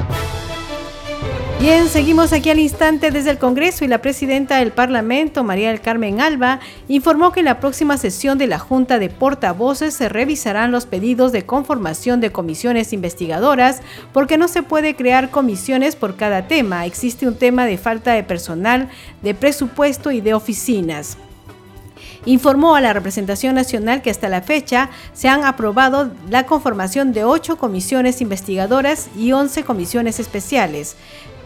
Bien, 1.58 1.88
seguimos 1.88 2.34
aquí 2.34 2.50
al 2.50 2.58
instante 2.58 3.10
desde 3.10 3.30
el 3.30 3.38
Congreso 3.38 3.84
y 3.84 3.88
la 3.88 4.02
presidenta 4.02 4.58
del 4.58 4.72
Parlamento, 4.72 5.42
María 5.42 5.70
del 5.70 5.80
Carmen 5.80 6.20
Alba, 6.20 6.60
informó 6.86 7.32
que 7.32 7.40
en 7.40 7.46
la 7.46 7.60
próxima 7.60 7.96
sesión 7.96 8.36
de 8.36 8.46
la 8.46 8.58
Junta 8.58 8.98
de 8.98 9.08
Portavoces 9.08 9.94
se 9.94 10.10
revisarán 10.10 10.70
los 10.70 10.84
pedidos 10.84 11.32
de 11.32 11.46
conformación 11.46 12.20
de 12.20 12.30
comisiones 12.30 12.92
investigadoras 12.92 13.80
porque 14.12 14.36
no 14.36 14.48
se 14.48 14.62
puede 14.62 14.96
crear 14.96 15.30
comisiones 15.30 15.96
por 15.96 16.16
cada 16.16 16.46
tema. 16.46 16.84
Existe 16.84 17.26
un 17.26 17.36
tema 17.36 17.64
de 17.64 17.78
falta 17.78 18.12
de 18.12 18.22
personal, 18.22 18.90
de 19.22 19.34
presupuesto 19.34 20.10
y 20.10 20.20
de 20.20 20.34
oficinas 20.34 21.16
informó 22.26 22.76
a 22.76 22.80
la 22.80 22.92
representación 22.92 23.54
nacional 23.54 24.02
que 24.02 24.10
hasta 24.10 24.28
la 24.28 24.42
fecha 24.42 24.90
se 25.14 25.28
han 25.28 25.44
aprobado 25.44 26.10
la 26.28 26.44
conformación 26.44 27.12
de 27.12 27.24
ocho 27.24 27.56
comisiones 27.56 28.20
investigadoras 28.20 29.08
y 29.16 29.32
once 29.32 29.64
comisiones 29.64 30.20
especiales 30.20 30.96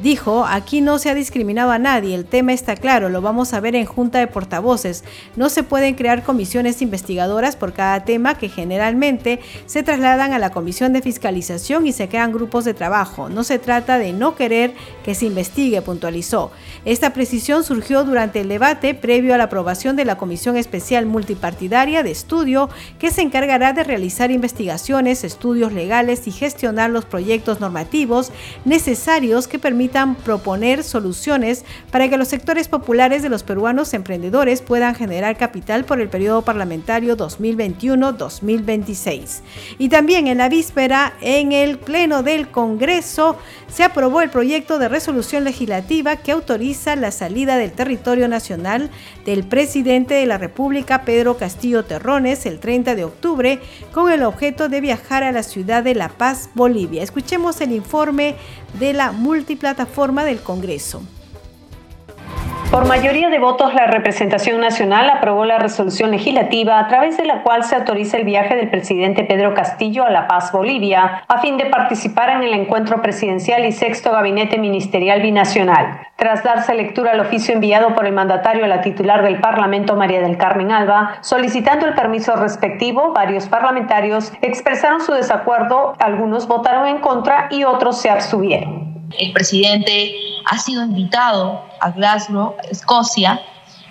Dijo, 0.03 0.47
aquí 0.47 0.81
no 0.81 0.99
se 0.99 1.11
ha 1.11 1.15
discriminado 1.15 1.73
a 1.73 1.79
nadie, 1.79 2.15
el 2.15 2.25
tema 2.25 2.55
está 2.55 2.75
claro, 2.75 3.11
lo 3.11 3.21
vamos 3.21 3.53
a 3.53 3.61
ver 3.61 3.77
en 3.77 3.85
junta 3.85 4.19
de 4.19 4.29
portavoces. 4.29 5.05
No 5.37 5.51
se 5.51 5.63
pueden 5.63 5.95
crear 5.95 6.23
comisiones 6.23 6.81
investigadoras 6.81 7.55
por 7.55 7.75
cada 7.75 8.03
tema 8.03 8.39
que 8.39 8.49
generalmente 8.49 9.41
se 9.67 9.83
trasladan 9.83 10.33
a 10.33 10.39
la 10.39 10.53
comisión 10.53 10.95
de 10.95 11.03
fiscalización 11.03 11.87
y 11.87 11.93
se 11.93 12.09
crean 12.09 12.33
grupos 12.33 12.65
de 12.65 12.73
trabajo. 12.73 13.29
No 13.29 13.45
se 13.45 13.59
trata 13.59 13.99
de 13.99 14.15
no 14.15 14.37
querer 14.37 14.73
que 15.05 15.15
se 15.15 15.27
investigue, 15.27 15.83
puntualizó. 15.83 16.51
Esta 16.87 17.13
precisión 17.13 17.63
surgió 17.63 18.03
durante 18.03 18.41
el 18.41 18.49
debate 18.49 18.95
previo 18.95 19.35
a 19.35 19.39
la 19.39 19.45
aprobación 19.45 19.97
de 19.97 20.07
la 20.07 20.17
Comisión 20.17 20.57
Especial 20.57 21.05
Multipartidaria 21.05 22.03
de 22.03 22.11
Estudio 22.11 22.71
que 22.99 23.11
se 23.11 23.21
encargará 23.21 23.75
de 23.75 23.85
realizar 23.85 24.31
investigaciones, 24.31 25.25
estudios 25.25 25.75
legales 25.75 26.27
y 26.27 26.31
gestionar 26.31 26.89
los 26.89 27.05
proyectos 27.05 27.61
normativos 27.61 28.33
necesarios 28.65 29.47
que 29.47 29.59
permitan 29.59 29.90
proponer 30.25 30.85
soluciones 30.85 31.65
para 31.91 32.09
que 32.09 32.17
los 32.17 32.29
sectores 32.29 32.69
populares 32.69 33.23
de 33.23 33.29
los 33.29 33.43
peruanos 33.43 33.93
emprendedores 33.95 34.63
puedan 34.63 34.95
generar 34.95 35.37
capital 35.37 35.85
por 35.85 36.01
el 36.01 36.09
periodo 36.09 36.43
parlamentario 36.43 37.17
2021-2026. 37.17 39.41
Y 39.79 39.89
también 39.89 40.27
en 40.27 40.39
la 40.39 40.49
víspera, 40.49 41.15
en 41.21 41.53
el 41.53 41.79
Pleno 41.79 42.23
del 42.23 42.49
Congreso, 42.49 43.37
se 43.69 43.85
aprobó 43.85 44.21
el 44.21 44.31
proyecto 44.31 44.79
de 44.79 44.89
resolución 44.89 45.45
legislativa 45.45 46.17
que 46.17 46.33
autoriza 46.33 46.97
la 46.97 47.11
salida 47.11 47.57
del 47.57 47.73
territorio 47.73 48.29
nacional 48.29 48.91
del 49.25 49.45
presidente 49.45 50.15
de 50.15 50.27
la 50.27 50.39
República, 50.39 51.05
Pedro 51.05 51.37
Castillo 51.37 51.85
Terrones, 51.85 52.47
el 52.47 52.61
30 52.61 52.95
de 52.95 53.05
octubre, 53.05 53.61
con 53.93 54.11
el 54.11 54.23
objeto 54.23 54.69
de 54.69 54.81
viajar 54.81 55.25
a 55.25 55.33
la 55.33 55.43
ciudad 55.43 55.83
de 55.83 55.95
La 55.95 56.09
Paz, 56.09 56.51
Bolivia. 56.55 57.03
Escuchemos 57.03 57.61
el 57.61 57.73
informe 57.73 58.37
de 58.79 58.93
la 58.93 59.13
multiplataforma 59.13 59.80
del 60.25 60.41
Congreso. 60.41 61.03
Por 62.71 62.87
mayoría 62.87 63.31
de 63.31 63.41
votos, 63.41 63.75
la 63.75 63.89
representación 63.89 64.61
nacional 64.61 65.11
aprobó 65.11 65.45
la 65.45 65.59
resolución 65.59 66.13
legislativa 66.13 66.79
a 66.79 66.87
través 66.87 67.17
de 67.17 67.25
la 67.25 67.43
cual 67.43 67.65
se 67.65 67.75
autoriza 67.75 68.17
el 68.17 68.25
viaje 68.25 68.55
del 68.55 68.71
presidente 68.71 69.25
Pedro 69.25 69.55
Castillo 69.55 70.05
a 70.05 70.11
La 70.11 70.29
Paz, 70.29 70.53
Bolivia, 70.53 71.25
a 71.27 71.41
fin 71.41 71.57
de 71.57 71.67
participar 71.67 72.31
en 72.31 72.45
el 72.45 72.55
encuentro 72.55 73.03
presidencial 73.03 73.67
y 73.67 73.73
sexto 73.73 74.13
gabinete 74.13 74.57
ministerial 74.57 75.21
binacional. 75.21 75.99
Tras 76.15 76.45
darse 76.45 76.73
lectura 76.75 77.11
al 77.11 77.19
oficio 77.19 77.55
enviado 77.55 77.93
por 77.97 78.07
el 78.07 78.13
mandatario 78.13 78.65
a 78.65 78.69
la 78.69 78.83
titular 78.83 79.25
del 79.25 79.41
Parlamento, 79.41 79.97
María 79.97 80.21
del 80.21 80.37
Carmen 80.37 80.71
Alba, 80.71 81.17
solicitando 81.23 81.87
el 81.87 81.95
permiso 81.95 82.37
respectivo, 82.37 83.13
varios 83.13 83.49
parlamentarios 83.49 84.33
expresaron 84.43 85.01
su 85.01 85.13
desacuerdo, 85.13 85.95
algunos 85.99 86.47
votaron 86.47 86.87
en 86.87 86.99
contra 86.99 87.49
y 87.51 87.65
otros 87.65 88.01
se 88.01 88.11
abstuvieron. 88.11 88.90
El 89.19 89.33
presidente 89.33 90.15
ha 90.47 90.59
sido 90.59 90.85
invitado 90.85 91.65
a 91.81 91.91
Glasgow, 91.91 92.55
Escocia, 92.71 93.41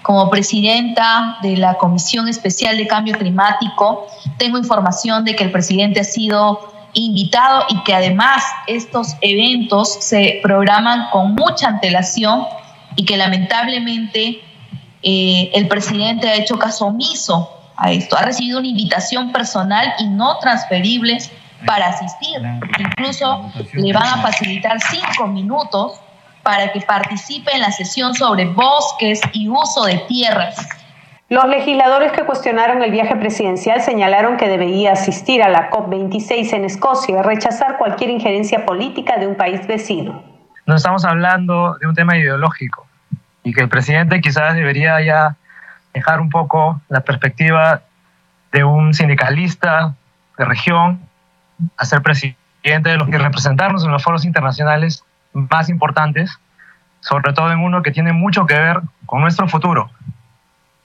como 0.01 0.29
presidenta 0.29 1.37
de 1.41 1.57
la 1.57 1.75
Comisión 1.75 2.27
Especial 2.27 2.77
de 2.77 2.87
Cambio 2.87 3.17
Climático. 3.17 4.07
Tengo 4.37 4.57
información 4.57 5.25
de 5.25 5.35
que 5.35 5.43
el 5.43 5.51
presidente 5.51 5.99
ha 5.99 6.05
sido 6.05 6.59
invitado 6.93 7.65
y 7.69 7.83
que 7.83 7.93
además 7.93 8.43
estos 8.67 9.15
eventos 9.21 9.93
se 10.01 10.39
programan 10.41 11.09
con 11.11 11.35
mucha 11.35 11.67
antelación 11.67 12.43
y 12.95 13.05
que 13.05 13.17
lamentablemente 13.17 14.41
eh, 15.03 15.51
el 15.53 15.67
presidente 15.67 16.29
ha 16.29 16.35
hecho 16.35 16.57
caso 16.57 16.87
omiso 16.87 17.49
a 17.77 17.91
esto. 17.91 18.17
Ha 18.17 18.23
recibido 18.23 18.59
una 18.59 18.67
invitación 18.67 19.31
personal 19.31 19.93
y 19.99 20.07
no 20.07 20.37
transferible 20.39 21.17
para 21.65 21.87
asistir. 21.87 22.41
Incluso 22.77 23.51
le 23.73 23.93
van 23.93 24.07
a 24.07 24.21
facilitar 24.21 24.79
cinco 24.81 25.27
minutos 25.27 25.99
para 26.43 26.71
que 26.71 26.81
participe 26.81 27.51
en 27.53 27.61
la 27.61 27.71
sesión 27.71 28.13
sobre 28.13 28.45
bosques 28.45 29.21
y 29.33 29.49
uso 29.49 29.85
de 29.85 29.97
tierras. 30.07 30.67
Los 31.29 31.45
legisladores 31.45 32.11
que 32.11 32.23
cuestionaron 32.23 32.81
el 32.81 32.89
viaje 32.89 33.15
presidencial 33.15 33.81
señalaron 33.81 34.37
que 34.37 34.47
debería 34.47 34.93
asistir 34.93 35.43
a 35.43 35.49
la 35.49 35.69
COP26 35.69 36.53
en 36.53 36.65
Escocia 36.65 37.19
y 37.19 37.21
rechazar 37.21 37.77
cualquier 37.77 38.09
injerencia 38.09 38.65
política 38.65 39.17
de 39.17 39.27
un 39.27 39.35
país 39.35 39.67
vecino. 39.67 40.23
No 40.65 40.75
estamos 40.75 41.05
hablando 41.05 41.77
de 41.79 41.87
un 41.87 41.93
tema 41.93 42.17
ideológico 42.17 42.87
y 43.43 43.53
que 43.53 43.61
el 43.61 43.69
presidente 43.69 44.21
quizás 44.21 44.55
debería 44.55 44.99
ya 45.01 45.35
dejar 45.93 46.19
un 46.19 46.29
poco 46.29 46.81
la 46.89 47.01
perspectiva 47.01 47.81
de 48.51 48.63
un 48.63 48.93
sindicalista 48.95 49.93
de 50.37 50.45
región 50.45 51.08
a 51.77 51.85
ser 51.85 52.01
presidente 52.01 52.89
de 52.89 52.97
los 52.97 53.09
que 53.09 53.17
representarnos 53.17 53.83
en 53.83 53.91
los 53.91 54.03
foros 54.03 54.25
internacionales 54.25 55.03
más 55.33 55.69
importantes, 55.69 56.37
sobre 57.01 57.33
todo 57.33 57.51
en 57.51 57.59
uno 57.59 57.81
que 57.81 57.91
tiene 57.91 58.13
mucho 58.13 58.45
que 58.45 58.55
ver 58.55 58.81
con 59.05 59.21
nuestro 59.21 59.47
futuro, 59.47 59.89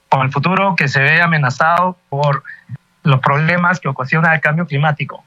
con 0.08 0.22
el 0.22 0.32
futuro 0.32 0.76
que 0.76 0.88
se 0.88 1.00
ve 1.00 1.20
amenazado 1.20 1.98
por 2.08 2.44
los 3.02 3.20
problemas 3.20 3.80
que 3.80 3.88
ocasiona 3.88 4.34
el 4.34 4.40
cambio 4.40 4.66
climático. 4.66 5.24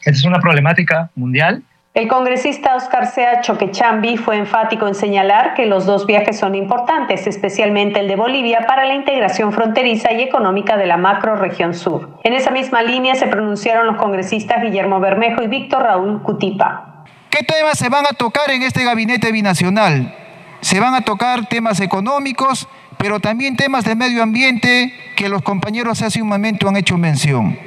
Esta 0.00 0.10
es 0.10 0.24
una 0.24 0.40
problemática 0.40 1.10
mundial. 1.14 1.62
El 1.94 2.08
congresista 2.08 2.74
Oscar 2.74 3.06
Sea 3.06 3.42
Choquechambi 3.42 4.16
fue 4.16 4.38
enfático 4.38 4.88
en 4.88 4.94
señalar 4.94 5.52
que 5.52 5.66
los 5.66 5.84
dos 5.84 6.06
viajes 6.06 6.38
son 6.38 6.54
importantes, 6.54 7.26
especialmente 7.26 8.00
el 8.00 8.08
de 8.08 8.16
Bolivia, 8.16 8.64
para 8.66 8.86
la 8.86 8.94
integración 8.94 9.52
fronteriza 9.52 10.10
y 10.10 10.22
económica 10.22 10.78
de 10.78 10.86
la 10.86 10.96
macro 10.96 11.36
región 11.36 11.74
sur. 11.74 12.08
En 12.24 12.32
esa 12.32 12.50
misma 12.50 12.82
línea 12.82 13.14
se 13.14 13.26
pronunciaron 13.26 13.86
los 13.86 13.96
congresistas 13.96 14.62
Guillermo 14.62 15.00
Bermejo 15.00 15.42
y 15.42 15.48
Víctor 15.48 15.82
Raúl 15.82 16.22
Cutipa. 16.22 17.04
¿Qué 17.28 17.44
temas 17.44 17.76
se 17.76 17.90
van 17.90 18.06
a 18.06 18.14
tocar 18.14 18.50
en 18.52 18.62
este 18.62 18.84
gabinete 18.84 19.30
binacional? 19.30 20.14
Se 20.62 20.80
van 20.80 20.94
a 20.94 21.02
tocar 21.02 21.44
temas 21.44 21.78
económicos, 21.80 22.68
pero 22.96 23.20
también 23.20 23.54
temas 23.54 23.84
de 23.84 23.96
medio 23.96 24.22
ambiente 24.22 24.94
que 25.14 25.28
los 25.28 25.42
compañeros 25.42 26.00
hace 26.00 26.22
un 26.22 26.28
momento 26.28 26.70
han 26.70 26.76
hecho 26.78 26.96
mención. 26.96 27.58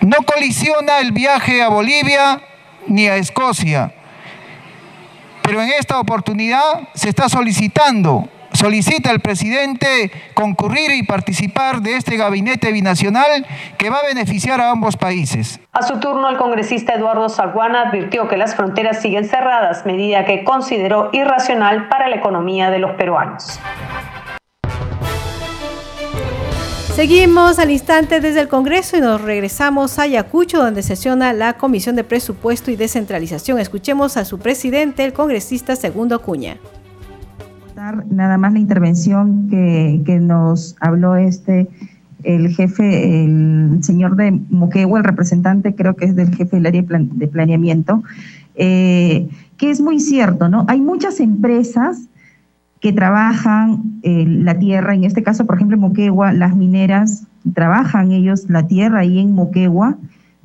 No 0.00 0.16
colisiona 0.26 0.98
el 0.98 1.12
viaje 1.12 1.62
a 1.62 1.68
Bolivia 1.68 2.42
ni 2.86 3.06
a 3.06 3.16
Escocia, 3.16 3.94
pero 5.42 5.60
en 5.62 5.70
esta 5.70 5.98
oportunidad 5.98 6.88
se 6.94 7.08
está 7.08 7.28
solicitando 7.28 8.28
solicita 8.52 9.10
al 9.10 9.20
presidente 9.20 10.10
concurrir 10.34 10.92
y 10.92 11.02
participar 11.02 11.80
de 11.80 11.96
este 11.96 12.16
gabinete 12.16 12.72
binacional 12.72 13.46
que 13.78 13.90
va 13.90 13.98
a 13.98 14.06
beneficiar 14.06 14.60
a 14.60 14.70
ambos 14.70 14.96
países. 14.96 15.60
A 15.72 15.82
su 15.82 15.98
turno, 16.00 16.28
el 16.28 16.36
congresista 16.36 16.94
Eduardo 16.94 17.28
Salguana 17.28 17.88
advirtió 17.88 18.28
que 18.28 18.36
las 18.36 18.54
fronteras 18.54 19.00
siguen 19.00 19.24
cerradas, 19.24 19.86
medida 19.86 20.24
que 20.24 20.44
consideró 20.44 21.10
irracional 21.12 21.88
para 21.88 22.08
la 22.08 22.16
economía 22.16 22.70
de 22.70 22.78
los 22.78 22.92
peruanos. 22.92 23.58
Seguimos 26.94 27.58
al 27.58 27.70
instante 27.70 28.20
desde 28.20 28.40
el 28.40 28.48
Congreso 28.48 28.96
y 28.96 29.00
nos 29.00 29.20
regresamos 29.20 29.98
a 29.98 30.02
Ayacucho, 30.02 30.62
donde 30.62 30.82
sesiona 30.82 31.32
la 31.32 31.54
Comisión 31.54 31.96
de 31.96 32.04
Presupuesto 32.04 32.70
y 32.70 32.76
Descentralización. 32.76 33.58
Escuchemos 33.58 34.16
a 34.16 34.24
su 34.24 34.38
presidente, 34.38 35.04
el 35.04 35.12
congresista 35.12 35.74
Segundo 35.74 36.20
Cuña 36.20 36.58
nada 38.10 38.38
más 38.38 38.52
la 38.52 38.58
intervención 38.58 39.48
que, 39.48 40.18
nos 40.20 40.76
habló 40.80 41.16
este 41.16 41.68
el 42.22 42.54
jefe, 42.54 43.24
el 43.24 43.78
señor 43.82 44.14
de 44.14 44.30
Moquegua, 44.30 45.00
el 45.00 45.04
representante 45.04 45.74
creo 45.74 45.96
que 45.96 46.04
es 46.04 46.14
del 46.14 46.32
jefe 46.32 46.56
del 46.56 46.66
área 46.66 46.84
de 46.86 47.26
planeamiento, 47.26 48.04
eh, 48.54 49.28
que 49.56 49.70
es 49.70 49.80
muy 49.80 49.98
cierto, 49.98 50.48
¿no? 50.48 50.64
Hay 50.68 50.80
muchas 50.80 51.18
empresas 51.18 52.02
que 52.82 52.92
trabajan 52.92 54.00
eh, 54.02 54.26
la 54.26 54.58
tierra, 54.58 54.92
en 54.92 55.04
este 55.04 55.22
caso, 55.22 55.46
por 55.46 55.54
ejemplo, 55.54 55.76
en 55.76 55.82
Moquegua, 55.82 56.32
las 56.32 56.56
mineras 56.56 57.24
trabajan 57.54 58.10
ellos 58.10 58.50
la 58.50 58.66
tierra 58.66 59.00
ahí 59.00 59.20
en 59.20 59.32
Moquegua, 59.32 59.96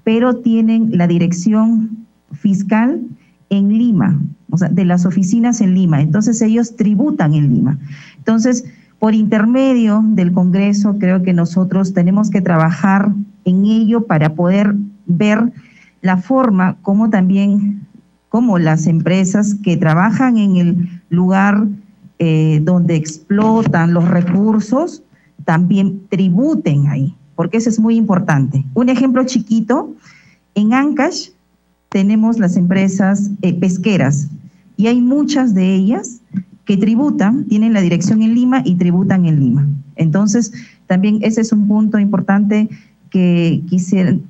pero 0.04 0.36
tienen 0.36 0.92
la 0.94 1.08
dirección 1.08 2.06
fiscal 2.34 3.02
en 3.50 3.70
Lima, 3.70 4.22
o 4.52 4.58
sea, 4.58 4.70
de 4.70 4.86
las 4.86 5.08
oficinas 5.08 5.62
en 5.62 5.74
Lima. 5.74 6.00
Entonces 6.00 6.40
ellos 6.44 6.76
tributan 6.76 7.34
en 7.34 7.52
Lima. 7.52 7.80
Entonces, 8.18 8.66
por 9.00 9.16
intermedio 9.16 10.04
del 10.06 10.32
Congreso, 10.32 11.00
creo 11.00 11.24
que 11.24 11.34
nosotros 11.34 11.96
tenemos 11.96 12.30
que 12.30 12.42
trabajar 12.42 13.12
en 13.46 13.66
ello 13.66 14.06
para 14.06 14.36
poder 14.36 14.76
ver 15.08 15.52
la 16.04 16.18
forma 16.18 16.78
como 16.84 17.10
también, 17.10 17.82
como 18.30 18.60
las 18.60 18.86
empresas 18.86 19.56
que 19.56 19.76
trabajan 19.76 20.38
en 20.38 20.58
el 20.58 21.02
lugar 21.10 21.66
eh, 22.20 22.62
donde 22.64 22.96
explotan 22.96 23.94
los 23.94 24.08
recursos, 24.08 25.04
también 25.46 26.02
tributen 26.10 26.88
ahí, 26.88 27.16
porque 27.36 27.58
eso 27.58 27.70
es 27.70 27.80
muy 27.80 27.96
importante. 27.96 28.66
Un 28.74 28.90
ejemplo 28.90 29.24
chiquito, 29.26 29.94
en 30.56 30.74
Ancash 30.74 31.30
tenemos 31.90 32.40
las 32.40 32.58
empresas 32.58 33.30
eh, 33.42 33.54
pesqueras 33.54 34.30
y 34.76 34.88
hay 34.88 35.02
muchas 35.02 35.54
de 35.54 35.76
ellas 35.76 36.22
que 36.66 36.76
tributan, 36.76 37.46
tienen 37.46 37.74
la 37.74 37.82
dirección 37.82 38.22
en 38.22 38.34
Lima 38.34 38.62
y 38.66 38.76
tributan 38.76 39.26
en 39.26 39.40
Lima. 39.40 39.68
Entonces, 39.96 40.52
también 40.88 41.20
ese 41.22 41.42
es 41.42 41.52
un 41.52 41.68
punto 41.68 41.98
importante 41.98 42.70
que 43.10 43.64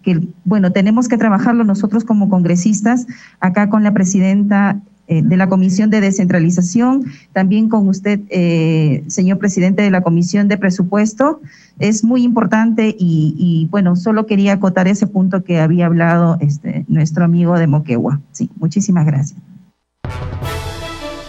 que, 0.04 0.28
bueno, 0.46 0.72
tenemos 0.72 1.08
que 1.08 1.18
trabajarlo 1.18 1.64
nosotros 1.64 2.04
como 2.04 2.30
congresistas, 2.30 3.08
acá 3.40 3.70
con 3.70 3.84
la 3.84 3.94
presidenta 3.94 4.80
eh, 5.08 5.22
de 5.24 5.38
la 5.38 5.48
Comisión 5.48 5.90
de 5.90 6.02
Descentralización, 6.02 7.06
también 7.34 7.70
con 7.70 7.88
usted, 7.88 8.20
eh, 8.30 9.04
señor 9.08 9.38
presidente 9.38 9.82
de 9.82 9.90
la 9.90 10.02
Comisión 10.02 10.48
de 10.48 10.58
Presupuesto. 10.58 11.42
Es 11.80 12.04
muy 12.04 12.24
importante 12.24 12.96
y, 12.98 13.68
bueno, 13.72 13.96
solo 13.96 14.26
quería 14.26 14.54
acotar 14.54 14.88
ese 14.88 15.08
punto 15.08 15.44
que 15.44 15.60
había 15.60 15.86
hablado 15.86 16.38
este, 16.42 16.86
nuestro 16.88 17.24
amigo 17.24 17.58
de 17.58 17.68
Moquegua. 17.68 18.20
Sí, 18.32 18.50
muchísimas 18.58 19.06
gracias. 19.06 19.40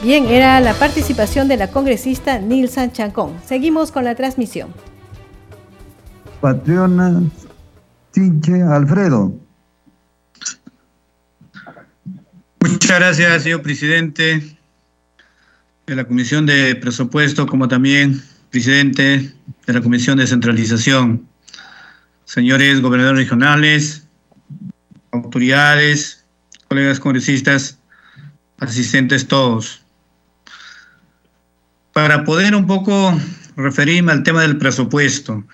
Bien, 0.03 0.27
era 0.27 0.61
la 0.61 0.75
participación 0.75 1.49
de 1.49 1.57
la 1.57 1.69
congresista 1.69 2.39
Nilsan 2.39 2.93
Chancón. 2.93 3.33
Seguimos 3.45 3.93
con 3.93 4.05
la 4.05 4.15
transmisión. 4.15 4.71
Patriona 6.41 7.23
Tinche 8.13 8.63
Alfredo. 8.63 9.33
Muchas 12.61 12.99
gracias, 12.99 13.43
señor 13.45 13.63
presidente 13.63 14.57
de 15.87 15.97
la 15.97 16.05
Comisión 16.05 16.45
de 16.45 16.75
Presupuesto, 16.75 17.47
como 17.47 17.69
también 17.69 18.21
presidente 18.51 19.33
de 19.67 19.73
la 19.73 19.81
Comisión 19.81 20.19
de 20.19 20.27
Centralización. 20.27 21.27
Señores 22.25 22.81
gobernadores 22.81 23.25
regionales, 23.25 24.07
autoridades, 25.13 26.25
colegas 26.67 27.01
congresistas, 27.01 27.79
asistentes 28.59 29.29
todos. 29.29 29.83
Para 31.93 32.25
poder 32.25 32.55
un 32.55 32.67
poco 32.67 33.19
referirme 33.57 34.13
al 34.13 34.23
tema 34.23 34.43
del 34.43 34.59
presupuesto. 34.59 35.45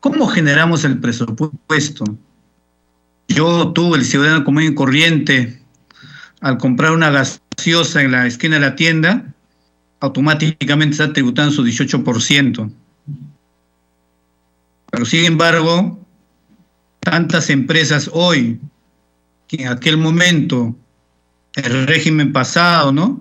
¿Cómo 0.00 0.26
generamos 0.26 0.84
el 0.84 0.98
presupuesto? 0.98 2.04
Yo, 3.28 3.72
tú, 3.72 3.94
el 3.94 4.04
ciudadano 4.04 4.44
común 4.44 4.62
y 4.64 4.74
corriente, 4.74 5.62
al 6.40 6.58
comprar 6.58 6.92
una 6.92 7.10
gaseosa 7.10 8.02
en 8.02 8.12
la 8.12 8.26
esquina 8.26 8.56
de 8.56 8.60
la 8.60 8.76
tienda, 8.76 9.34
automáticamente 10.00 10.92
está 10.92 11.12
tributando 11.12 11.52
su 11.52 11.64
18%. 11.64 12.72
Pero 14.90 15.04
sin 15.04 15.24
embargo, 15.24 15.98
tantas 17.00 17.50
empresas 17.50 18.10
hoy, 18.12 18.60
que 19.46 19.62
en 19.62 19.68
aquel 19.68 19.96
momento, 19.96 20.76
el 21.54 21.86
régimen 21.86 22.32
pasado, 22.32 22.92
¿no? 22.92 23.20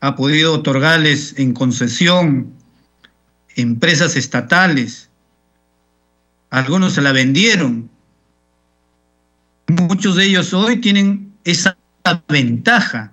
Ha 0.00 0.16
podido 0.16 0.54
otorgarles 0.54 1.38
en 1.38 1.52
concesión 1.52 2.52
empresas 3.56 4.16
estatales. 4.16 5.10
Algunos 6.50 6.94
se 6.94 7.02
la 7.02 7.12
vendieron. 7.12 7.90
Muchos 9.68 10.16
de 10.16 10.24
ellos 10.24 10.54
hoy 10.54 10.78
tienen 10.78 11.32
esa 11.44 11.76
ventaja 12.28 13.12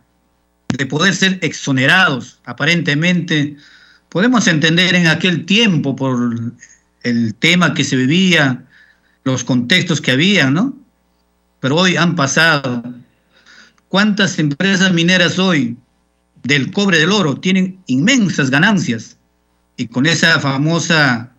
de 0.77 0.85
poder 0.85 1.15
ser 1.15 1.39
exonerados, 1.41 2.39
aparentemente, 2.45 3.55
podemos 4.09 4.47
entender 4.47 4.95
en 4.95 5.07
aquel 5.07 5.45
tiempo 5.45 5.95
por 5.95 6.53
el 7.03 7.35
tema 7.35 7.73
que 7.73 7.83
se 7.83 7.95
vivía, 7.95 8.63
los 9.23 9.43
contextos 9.43 10.01
que 10.01 10.11
había, 10.11 10.49
¿no? 10.49 10.73
Pero 11.59 11.75
hoy 11.75 11.95
han 11.95 12.15
pasado. 12.15 12.83
¿Cuántas 13.89 14.37
empresas 14.39 14.93
mineras 14.93 15.39
hoy 15.39 15.77
del 16.43 16.71
cobre 16.71 16.99
del 16.99 17.11
oro 17.11 17.39
tienen 17.39 17.79
inmensas 17.87 18.49
ganancias? 18.49 19.17
Y 19.77 19.87
con 19.87 20.05
esa 20.05 20.39
famosa 20.39 21.31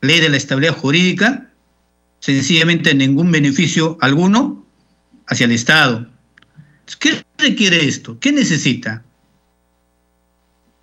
ley 0.00 0.20
de 0.20 0.28
la 0.28 0.36
estabilidad 0.36 0.76
jurídica, 0.76 1.50
sencillamente 2.20 2.94
ningún 2.94 3.30
beneficio 3.30 3.98
alguno 4.00 4.64
hacia 5.26 5.44
el 5.44 5.52
Estado. 5.52 6.08
¿Qué 6.94 7.24
requiere 7.38 7.86
esto? 7.86 8.18
¿Qué 8.20 8.30
necesita? 8.30 9.02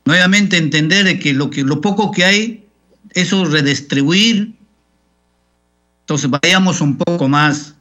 Nuevamente 0.06 0.58
entender 0.58 1.20
que 1.20 1.34
lo, 1.34 1.50
que 1.50 1.64
lo 1.64 1.80
poco 1.80 2.12
que 2.12 2.26
hay, 2.26 2.68
eso 3.12 3.46
redistribuir. 3.46 4.54
Entonces 6.02 6.30
vayamos 6.30 6.82
un 6.82 6.98
poco 6.98 7.30
más. 7.30 7.76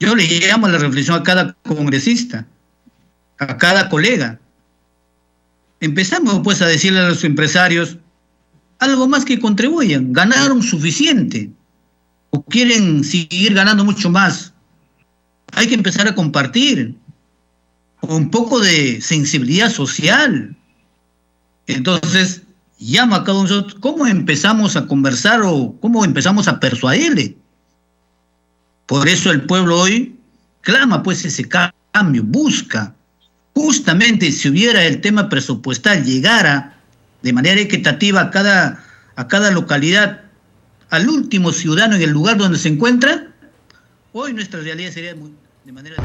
Yo 0.00 0.16
le 0.16 0.26
llamo 0.26 0.66
la 0.66 0.78
reflexión 0.78 1.16
a 1.16 1.22
cada 1.22 1.54
congresista, 1.62 2.46
a 3.38 3.56
cada 3.56 3.88
colega. 3.88 4.40
Empezamos 5.78 6.40
pues 6.42 6.60
a 6.60 6.66
decirle 6.66 6.98
a 6.98 7.08
los 7.08 7.22
empresarios 7.22 7.98
algo 8.80 9.06
más 9.06 9.24
que 9.24 9.38
contribuyan. 9.38 10.12
Ganaron 10.12 10.62
suficiente 10.62 11.50
o 12.30 12.42
quieren 12.42 13.04
seguir 13.04 13.54
ganando 13.54 13.84
mucho 13.84 14.10
más. 14.10 14.52
Hay 15.52 15.68
que 15.68 15.74
empezar 15.74 16.08
a 16.08 16.14
compartir 16.16 16.96
un 18.02 18.30
poco 18.30 18.60
de 18.60 19.00
sensibilidad 19.00 19.70
social. 19.70 20.54
Entonces, 21.66 22.42
llama 22.78 23.16
a 23.16 23.24
cada 23.24 23.38
uno 23.38 23.48
de 23.48 23.54
nosotros, 23.54 23.80
¿cómo 23.80 24.06
empezamos 24.06 24.76
a 24.76 24.86
conversar 24.86 25.40
o 25.44 25.76
cómo 25.80 26.04
empezamos 26.04 26.48
a 26.48 26.60
persuadirle? 26.60 27.36
Por 28.86 29.08
eso 29.08 29.30
el 29.30 29.42
pueblo 29.42 29.78
hoy 29.80 30.18
clama 30.60 31.02
pues 31.02 31.24
ese 31.24 31.48
cambio, 31.48 32.22
busca. 32.24 32.94
Justamente 33.54 34.32
si 34.32 34.48
hubiera 34.48 34.84
el 34.84 35.00
tema 35.00 35.28
presupuestal, 35.28 36.04
llegara 36.04 36.76
de 37.22 37.32
manera 37.32 37.60
equitativa 37.60 38.20
a 38.20 38.30
cada, 38.30 38.84
a 39.14 39.28
cada 39.28 39.50
localidad, 39.50 40.22
al 40.90 41.08
último 41.08 41.52
ciudadano 41.52 41.96
en 41.96 42.02
el 42.02 42.10
lugar 42.10 42.36
donde 42.36 42.58
se 42.58 42.68
encuentra, 42.68 43.28
hoy 44.12 44.32
nuestra 44.32 44.60
realidad 44.60 44.90
sería 44.90 45.14
de 45.64 45.72
manera 45.72 45.96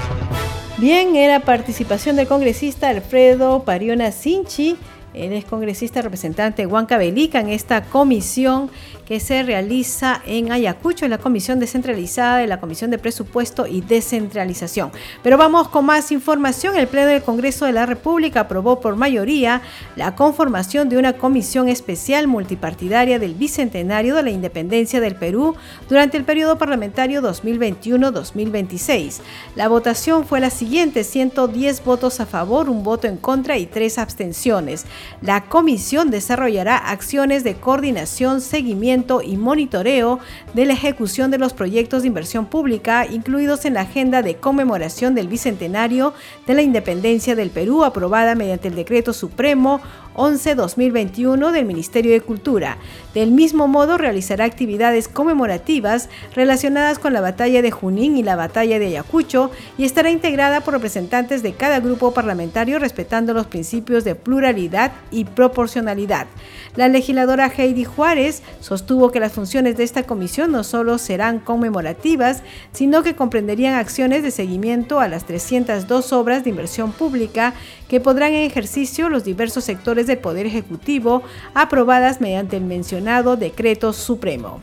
Bien, 0.78 1.16
era 1.16 1.40
participación 1.40 2.16
del 2.16 2.28
congresista 2.28 2.90
Alfredo 2.90 3.64
Pariona 3.64 4.12
Sinchi 4.12 4.78
él 5.14 5.34
es 5.34 5.46
congresista 5.46 6.02
representante 6.02 6.62
de 6.62 6.68
Huancavelica 6.68 7.40
en 7.40 7.50
esta 7.50 7.84
comisión 7.84 8.70
que 9.08 9.20
se 9.22 9.42
realiza 9.42 10.22
en 10.26 10.52
Ayacucho, 10.52 11.06
en 11.06 11.12
la 11.12 11.18
comisión 11.18 11.60
descentralizada 11.60 12.40
de 12.40 12.48
la 12.48 12.60
Comisión 12.60 12.92
de 12.92 12.98
Presupuesto 12.98 13.66
y 13.66 13.80
Descentralización. 13.80 14.92
Pero 15.24 15.38
vamos 15.38 15.70
con 15.70 15.86
más 15.86 16.12
información. 16.12 16.76
El 16.76 16.88
Pleno 16.88 17.08
del 17.08 17.24
Congreso 17.24 17.66
de 17.66 17.72
la 17.72 17.86
República 17.86 18.42
aprobó 18.42 18.82
por 18.82 18.98
mayoría 18.98 19.62
la 19.96 20.14
conformación 20.16 20.90
de 20.90 20.98
una 20.98 21.14
comisión 21.14 21.70
especial 21.70 22.28
multipartidaria 22.28 23.18
del 23.18 23.34
Bicentenario 23.34 24.14
de 24.14 24.24
la 24.24 24.30
Independencia 24.30 25.00
del 25.00 25.16
Perú 25.16 25.56
durante 25.88 26.18
el 26.18 26.26
periodo 26.26 26.58
parlamentario 26.58 27.22
2021-2026. 27.22 29.22
La 29.56 29.70
votación 29.70 30.26
fue 30.26 30.42
la 30.42 30.50
siguiente, 30.50 31.06
110 31.06 31.86
votos 31.86 32.20
a 32.20 32.26
favor, 32.26 32.70
un 32.70 32.84
voto 32.84 33.08
en 33.08 33.16
contra 33.16 33.58
y 33.58 33.68
tres 33.68 33.98
abstenciones. 33.98 34.86
La 35.22 35.46
comisión 35.46 36.12
desarrollará 36.12 36.78
acciones 36.78 37.44
de 37.44 37.56
coordinación, 37.56 38.42
seguimiento 38.42 39.22
y 39.22 39.38
monitoreo 39.38 40.20
de 40.54 40.66
la 40.66 40.74
ejecución 40.74 41.32
de 41.32 41.38
los 41.38 41.54
proyectos 41.54 42.02
de 42.02 42.10
inversión 42.10 42.46
pública 42.46 43.06
incluidos 43.06 43.66
en 43.66 43.74
la 43.74 43.82
agenda 43.82 44.22
de 44.22 44.36
conmemoración 44.36 45.16
del 45.16 45.28
Bicentenario 45.28 46.14
de 46.46 46.54
la 46.54 46.62
Independencia 46.62 47.36
del 47.36 47.50
Perú 47.50 47.84
aprobada 47.84 48.36
mediante 48.36 48.68
el 48.68 48.76
Decreto 48.76 49.14
Supremo 49.14 49.82
11-2021 50.18 51.52
del 51.52 51.66
Ministerio 51.66 52.12
de 52.12 52.22
Cultura. 52.22 52.78
Del 53.14 53.32
mismo 53.32 53.68
modo, 53.68 53.98
realizará 53.98 54.44
actividades 54.44 55.08
conmemorativas 55.08 56.10
relacionadas 56.36 57.00
con 57.00 57.14
la 57.14 57.22
batalla 57.22 57.62
de 57.62 57.72
Junín 57.72 58.18
y 58.18 58.24
la 58.24 58.36
batalla 58.36 58.80
de 58.80 58.88
Ayacucho 58.88 59.52
y 59.78 59.86
estará 59.86 60.10
integrada 60.10 60.62
por 60.62 60.74
representantes 60.74 61.44
de 61.44 61.54
cada 61.54 61.80
grupo 61.80 62.14
parlamentario 62.14 62.80
respetando 62.80 63.34
los 63.34 63.48
principios 63.48 64.04
de 64.04 64.16
pluralidad 64.16 64.92
y 65.12 65.26
proporcionalidad. 65.26 66.28
La 66.76 66.88
legisladora 66.88 67.52
Heidi 67.56 67.86
Juárez 67.86 68.44
sostuvo 68.60 69.12
que 69.12 69.20
las 69.20 69.32
funciones 69.32 69.78
de 69.78 69.84
esta 69.84 70.04
comisión 70.04 70.52
no 70.52 70.64
solo 70.64 70.98
serán 70.98 71.40
conmemorativas, 71.40 72.44
sino 72.72 73.04
que 73.04 73.16
comprenderían 73.16 73.76
acciones 73.76 74.24
de 74.24 74.32
seguimiento 74.32 75.00
a 75.00 75.08
las 75.08 75.26
302 75.26 76.14
obras 76.14 76.44
de 76.44 76.50
inversión 76.50 76.92
pública 76.92 77.54
que 77.88 78.00
podrán 78.00 78.34
en 78.34 78.44
ejercicio 78.44 79.10
los 79.10 79.24
diversos 79.24 79.64
sectores 79.64 80.07
del 80.08 80.18
Poder 80.18 80.46
Ejecutivo 80.46 81.24
aprobadas 81.54 82.22
mediante 82.22 82.58
el 82.58 82.64
mencionado 82.64 83.38
decreto 83.38 83.94
supremo. 83.94 84.60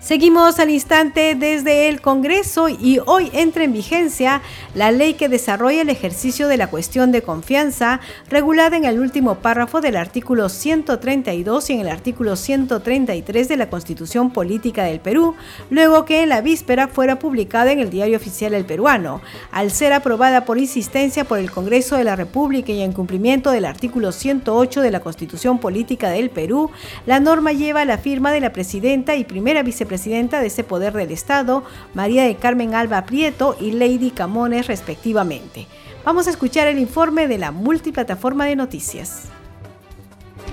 Seguimos 0.00 0.58
al 0.58 0.70
instante 0.70 1.34
desde 1.34 1.90
el 1.90 2.00
Congreso 2.00 2.70
y 2.70 3.00
hoy 3.04 3.30
entra 3.34 3.64
en 3.64 3.74
vigencia 3.74 4.40
la 4.74 4.92
ley 4.92 5.12
que 5.12 5.28
desarrolla 5.28 5.82
el 5.82 5.90
ejercicio 5.90 6.48
de 6.48 6.56
la 6.56 6.68
cuestión 6.68 7.12
de 7.12 7.20
confianza 7.20 8.00
regulada 8.30 8.78
en 8.78 8.86
el 8.86 8.98
último 8.98 9.36
párrafo 9.36 9.82
del 9.82 9.96
artículo 9.96 10.48
132 10.48 11.68
y 11.68 11.72
en 11.74 11.80
el 11.80 11.88
artículo 11.88 12.36
133 12.36 13.46
de 13.46 13.56
la 13.58 13.68
Constitución 13.68 14.30
Política 14.30 14.84
del 14.84 15.00
Perú, 15.00 15.34
luego 15.68 16.06
que 16.06 16.22
en 16.22 16.30
la 16.30 16.40
víspera 16.40 16.88
fuera 16.88 17.18
publicada 17.18 17.70
en 17.70 17.78
el 17.78 17.90
Diario 17.90 18.16
Oficial 18.16 18.54
El 18.54 18.64
Peruano. 18.64 19.20
Al 19.52 19.70
ser 19.70 19.92
aprobada 19.92 20.46
por 20.46 20.56
insistencia 20.56 21.24
por 21.24 21.38
el 21.38 21.50
Congreso 21.50 21.98
de 21.98 22.04
la 22.04 22.16
República 22.16 22.72
y 22.72 22.80
en 22.80 22.94
cumplimiento 22.94 23.50
del 23.50 23.66
artículo 23.66 24.12
108 24.12 24.80
de 24.80 24.90
la 24.90 25.00
Constitución 25.00 25.58
Política 25.58 26.08
del 26.08 26.30
Perú, 26.30 26.70
la 27.04 27.20
norma 27.20 27.52
lleva 27.52 27.84
la 27.84 27.98
firma 27.98 28.32
de 28.32 28.40
la 28.40 28.54
presidenta 28.54 29.14
y 29.14 29.24
primera 29.24 29.62
vicepresidenta 29.62 29.89
vicepresidenta 29.90 30.40
de 30.40 30.46
ese 30.46 30.62
poder 30.62 30.92
del 30.92 31.10
Estado, 31.10 31.64
María 31.94 32.24
de 32.24 32.36
Carmen 32.36 32.74
Alba 32.74 33.04
Prieto 33.06 33.56
y 33.60 33.72
Lady 33.72 34.12
Camones 34.12 34.68
respectivamente. 34.68 35.66
Vamos 36.04 36.28
a 36.28 36.30
escuchar 36.30 36.68
el 36.68 36.78
informe 36.78 37.26
de 37.26 37.38
la 37.38 37.50
multiplataforma 37.50 38.46
de 38.46 38.54
noticias. 38.54 39.24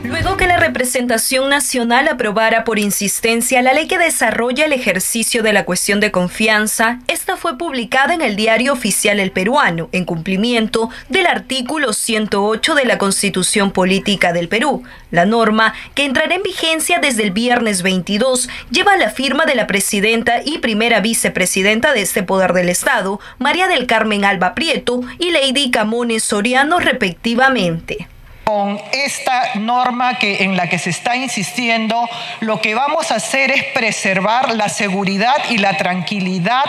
Luego 0.04 0.38
que 0.38 0.48
la 0.48 0.58
representación 0.58 1.50
nacional 1.50 2.08
aprobara 2.08 2.64
por 2.64 2.78
insistencia 2.78 3.64
la 3.64 3.74
ley 3.74 3.88
que 3.88 3.98
desarrolla 3.98 4.66
el 4.66 4.74
ejercicio 4.74 5.42
de 5.42 5.54
la 5.54 5.66
cuestión 5.66 6.00
de 6.00 6.12
confianza, 6.12 7.00
esta 7.08 7.36
fue 7.36 7.58
publicada 7.58 8.14
en 8.14 8.22
el 8.22 8.36
diario 8.36 8.74
oficial 8.74 9.20
El 9.20 9.32
Peruano, 9.32 9.90
en 9.92 10.06
cumplimiento 10.06 10.90
del 11.10 11.26
artículo 11.26 11.94
108 11.94 12.76
de 12.76 12.86
la 12.86 13.00
Constitución 13.00 13.72
Política 13.72 14.34
del 14.34 14.48
Perú. 14.48 14.84
La 15.10 15.26
norma, 15.26 15.74
que 15.96 16.06
entrará 16.06 16.36
en 16.36 16.44
vigencia 16.44 17.00
desde 17.00 17.24
el 17.24 17.32
viernes 17.32 17.82
22, 17.82 18.50
lleva 18.70 18.98
la 18.98 19.10
firma 19.10 19.46
de 19.46 19.56
la 19.56 19.66
presidenta 19.66 20.42
y 20.46 20.60
primera 20.60 21.00
vicepresidenta 21.00 21.94
de 21.94 22.02
este 22.02 22.22
poder 22.22 22.54
del 22.54 22.70
Estado, 22.70 23.20
María 23.40 23.68
del 23.68 23.88
Carmen 23.88 24.26
Alba 24.26 24.54
Prieto 24.54 25.02
y 25.18 25.32
Lady 25.32 25.72
Camones 25.72 26.24
Soriano, 26.24 26.80
respectivamente 26.80 28.08
con 28.48 28.80
esta 28.94 29.56
norma 29.56 30.18
que 30.20 30.46
en 30.46 30.56
la 30.56 30.70
que 30.70 30.80
se 30.80 30.90
está 30.90 31.18
insistiendo, 31.18 32.08
lo 32.40 32.62
que 32.62 32.76
vamos 32.76 33.12
a 33.12 33.16
hacer 33.16 33.52
es 33.52 33.66
preservar 33.74 34.56
la 34.56 34.70
seguridad 34.70 35.36
y 35.50 35.58
la 35.58 35.76
tranquilidad 35.76 36.64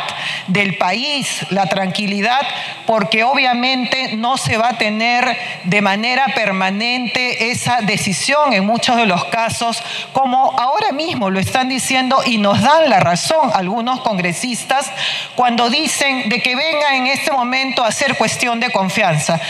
del 0.49 0.77
país, 0.77 1.47
la 1.51 1.67
tranquilidad 1.67 2.41
porque 2.85 3.23
obviamente 3.23 4.17
no 4.17 4.39
se 4.39 4.57
va 4.57 4.71
a 4.71 4.79
tener 4.79 5.39
de 5.63 5.81
manera 5.81 6.27
permanente 6.35 7.53
esa 7.53 7.81
decisión 7.81 8.53
en 8.55 8.67
muchos 8.67 8.97
de 8.97 9.07
los 9.07 9.27
casos, 9.27 9.81
como 10.13 10.59
ahora 10.59 10.91
mismo 10.91 11.31
lo 11.31 11.39
están 11.39 11.69
diciendo 11.69 12.23
y 12.27 12.39
nos 12.39 12.61
dan 12.61 12.91
la 12.91 12.99
razón 12.99 13.53
algunos 13.55 14.01
congresistas 14.01 14.91
cuando 15.37 15.71
dicen 15.71 16.29
de 16.29 16.43
que 16.43 16.57
venga 16.57 16.97
en 16.97 17.07
este 17.07 17.31
momento 17.31 17.85
a 17.85 17.93
ser 17.93 18.17
cuestión 18.17 18.59
de 18.59 18.73
confianza. 18.73 19.41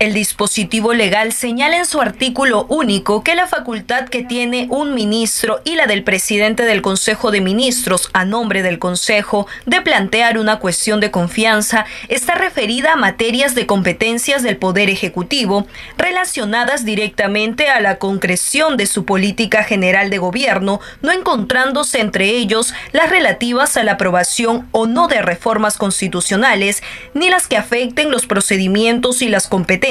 El 0.00 0.14
dispositivo 0.14 0.94
legal 0.94 1.30
señala 1.34 1.76
en 1.76 1.84
su 1.84 2.00
artículo 2.00 2.64
único 2.70 3.22
que 3.22 3.34
la 3.34 3.46
facultad 3.46 4.08
que 4.08 4.22
tiene 4.22 4.66
un 4.70 4.94
ministro 4.94 5.60
y 5.62 5.74
la 5.74 5.86
del 5.86 6.04
presidente 6.04 6.62
del 6.62 6.80
Consejo 6.80 7.30
de 7.30 7.42
Ministros 7.42 8.08
a 8.14 8.24
nombre 8.24 8.62
del 8.62 8.78
Consejo 8.78 9.46
de 9.66 9.82
plantear 9.82 10.38
una 10.38 10.58
cuestión 10.58 11.00
de 11.00 11.10
confianza 11.10 11.84
está 12.08 12.34
referida 12.34 12.94
a 12.94 12.96
materias 12.96 13.54
de 13.54 13.66
competencias 13.66 14.42
del 14.42 14.56
Poder 14.56 14.88
Ejecutivo 14.88 15.66
relacionadas 15.98 16.86
directamente 16.86 17.68
a 17.68 17.78
la 17.80 17.96
concreción 17.98 18.78
de 18.78 18.86
su 18.86 19.04
política 19.04 19.64
general 19.64 20.08
de 20.08 20.16
gobierno, 20.16 20.80
no 21.02 21.12
encontrándose 21.12 22.00
entre 22.00 22.30
ellos 22.30 22.72
las 22.92 23.10
relativas 23.10 23.76
a 23.76 23.84
la 23.84 23.92
aprobación 23.92 24.66
o 24.72 24.86
no 24.86 25.08
de 25.08 25.20
reformas 25.20 25.76
constitucionales, 25.76 26.82
ni 27.12 27.28
las 27.28 27.46
que 27.46 27.58
afecten 27.58 28.10
los 28.10 28.24
procedimientos 28.24 29.20
y 29.20 29.28
las 29.28 29.46
competencias 29.46 29.89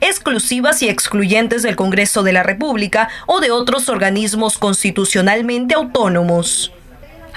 exclusivas 0.00 0.82
y 0.82 0.88
excluyentes 0.88 1.62
del 1.62 1.76
Congreso 1.76 2.22
de 2.22 2.32
la 2.32 2.42
República 2.42 3.08
o 3.26 3.40
de 3.40 3.50
otros 3.50 3.88
organismos 3.88 4.58
constitucionalmente 4.58 5.74
autónomos. 5.74 6.72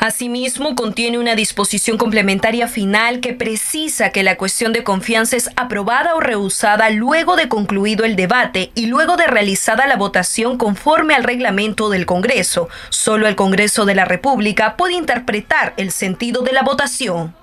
Asimismo, 0.01 0.73
contiene 0.73 1.19
una 1.19 1.35
disposición 1.35 1.99
complementaria 1.99 2.67
final 2.67 3.19
que 3.19 3.33
precisa 3.33 4.09
que 4.09 4.23
la 4.23 4.35
cuestión 4.35 4.73
de 4.73 4.83
confianza 4.83 5.35
es 5.37 5.51
aprobada 5.55 6.15
o 6.15 6.19
rehusada 6.19 6.89
luego 6.89 7.35
de 7.35 7.47
concluido 7.47 8.03
el 8.03 8.15
debate 8.15 8.71
y 8.73 8.87
luego 8.87 9.15
de 9.15 9.27
realizada 9.27 9.85
la 9.85 9.97
votación 9.97 10.57
conforme 10.57 11.13
al 11.13 11.23
reglamento 11.23 11.91
del 11.91 12.07
Congreso. 12.07 12.67
Solo 12.89 13.27
el 13.27 13.35
Congreso 13.35 13.85
de 13.85 13.93
la 13.93 14.05
República 14.05 14.75
puede 14.75 14.95
interpretar 14.95 15.75
el 15.77 15.91
sentido 15.91 16.41
de 16.41 16.53
la 16.53 16.63
votación. 16.63 17.35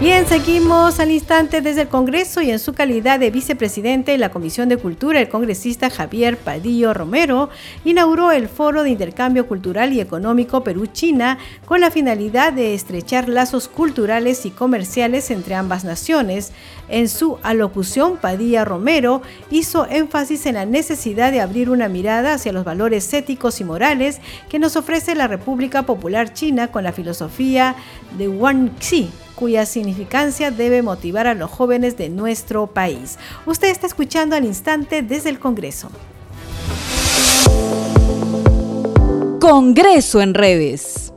Bien, 0.00 0.26
seguimos 0.26 0.98
al 0.98 1.10
instante 1.10 1.60
desde 1.60 1.82
el 1.82 1.88
Congreso 1.88 2.40
y 2.40 2.50
en 2.50 2.58
su 2.58 2.72
calidad 2.72 3.20
de 3.20 3.30
vicepresidente 3.30 4.12
de 4.12 4.16
la 4.16 4.30
Comisión 4.30 4.70
de 4.70 4.78
Cultura, 4.78 5.20
el 5.20 5.28
congresista 5.28 5.90
Javier 5.90 6.38
Padillo 6.38 6.94
Romero 6.94 7.50
inauguró 7.84 8.32
el 8.32 8.48
Foro 8.48 8.82
de 8.82 8.88
Intercambio 8.88 9.46
Cultural 9.46 9.92
y 9.92 10.00
Económico 10.00 10.64
Perú-China 10.64 11.36
con 11.66 11.82
la 11.82 11.90
finalidad 11.90 12.54
de 12.54 12.72
estrechar 12.72 13.28
lazos 13.28 13.68
culturales 13.68 14.46
y 14.46 14.50
comerciales 14.50 15.30
entre 15.30 15.54
ambas 15.54 15.84
naciones. 15.84 16.52
En 16.88 17.06
su 17.06 17.36
alocución, 17.42 18.16
Padilla 18.16 18.64
Romero 18.64 19.20
hizo 19.50 19.86
énfasis 19.86 20.46
en 20.46 20.54
la 20.54 20.64
necesidad 20.64 21.30
de 21.30 21.42
abrir 21.42 21.68
una 21.68 21.90
mirada 21.90 22.32
hacia 22.32 22.54
los 22.54 22.64
valores 22.64 23.12
éticos 23.12 23.60
y 23.60 23.64
morales 23.64 24.22
que 24.48 24.58
nos 24.58 24.76
ofrece 24.76 25.14
la 25.14 25.28
República 25.28 25.82
Popular 25.82 26.32
China 26.32 26.68
con 26.68 26.84
la 26.84 26.92
filosofía 26.92 27.74
de 28.16 28.28
Wang 28.28 28.70
Xi 28.78 29.10
cuya 29.40 29.64
significancia 29.64 30.50
debe 30.50 30.82
motivar 30.82 31.26
a 31.26 31.34
los 31.34 31.50
jóvenes 31.50 31.96
de 31.96 32.10
nuestro 32.10 32.66
país. 32.66 33.18
Usted 33.46 33.68
está 33.68 33.86
escuchando 33.86 34.36
al 34.36 34.44
instante 34.44 35.00
desde 35.00 35.30
el 35.30 35.38
Congreso. 35.38 35.90
Congreso 39.40 40.20
en 40.20 40.34
redes. 40.34 41.14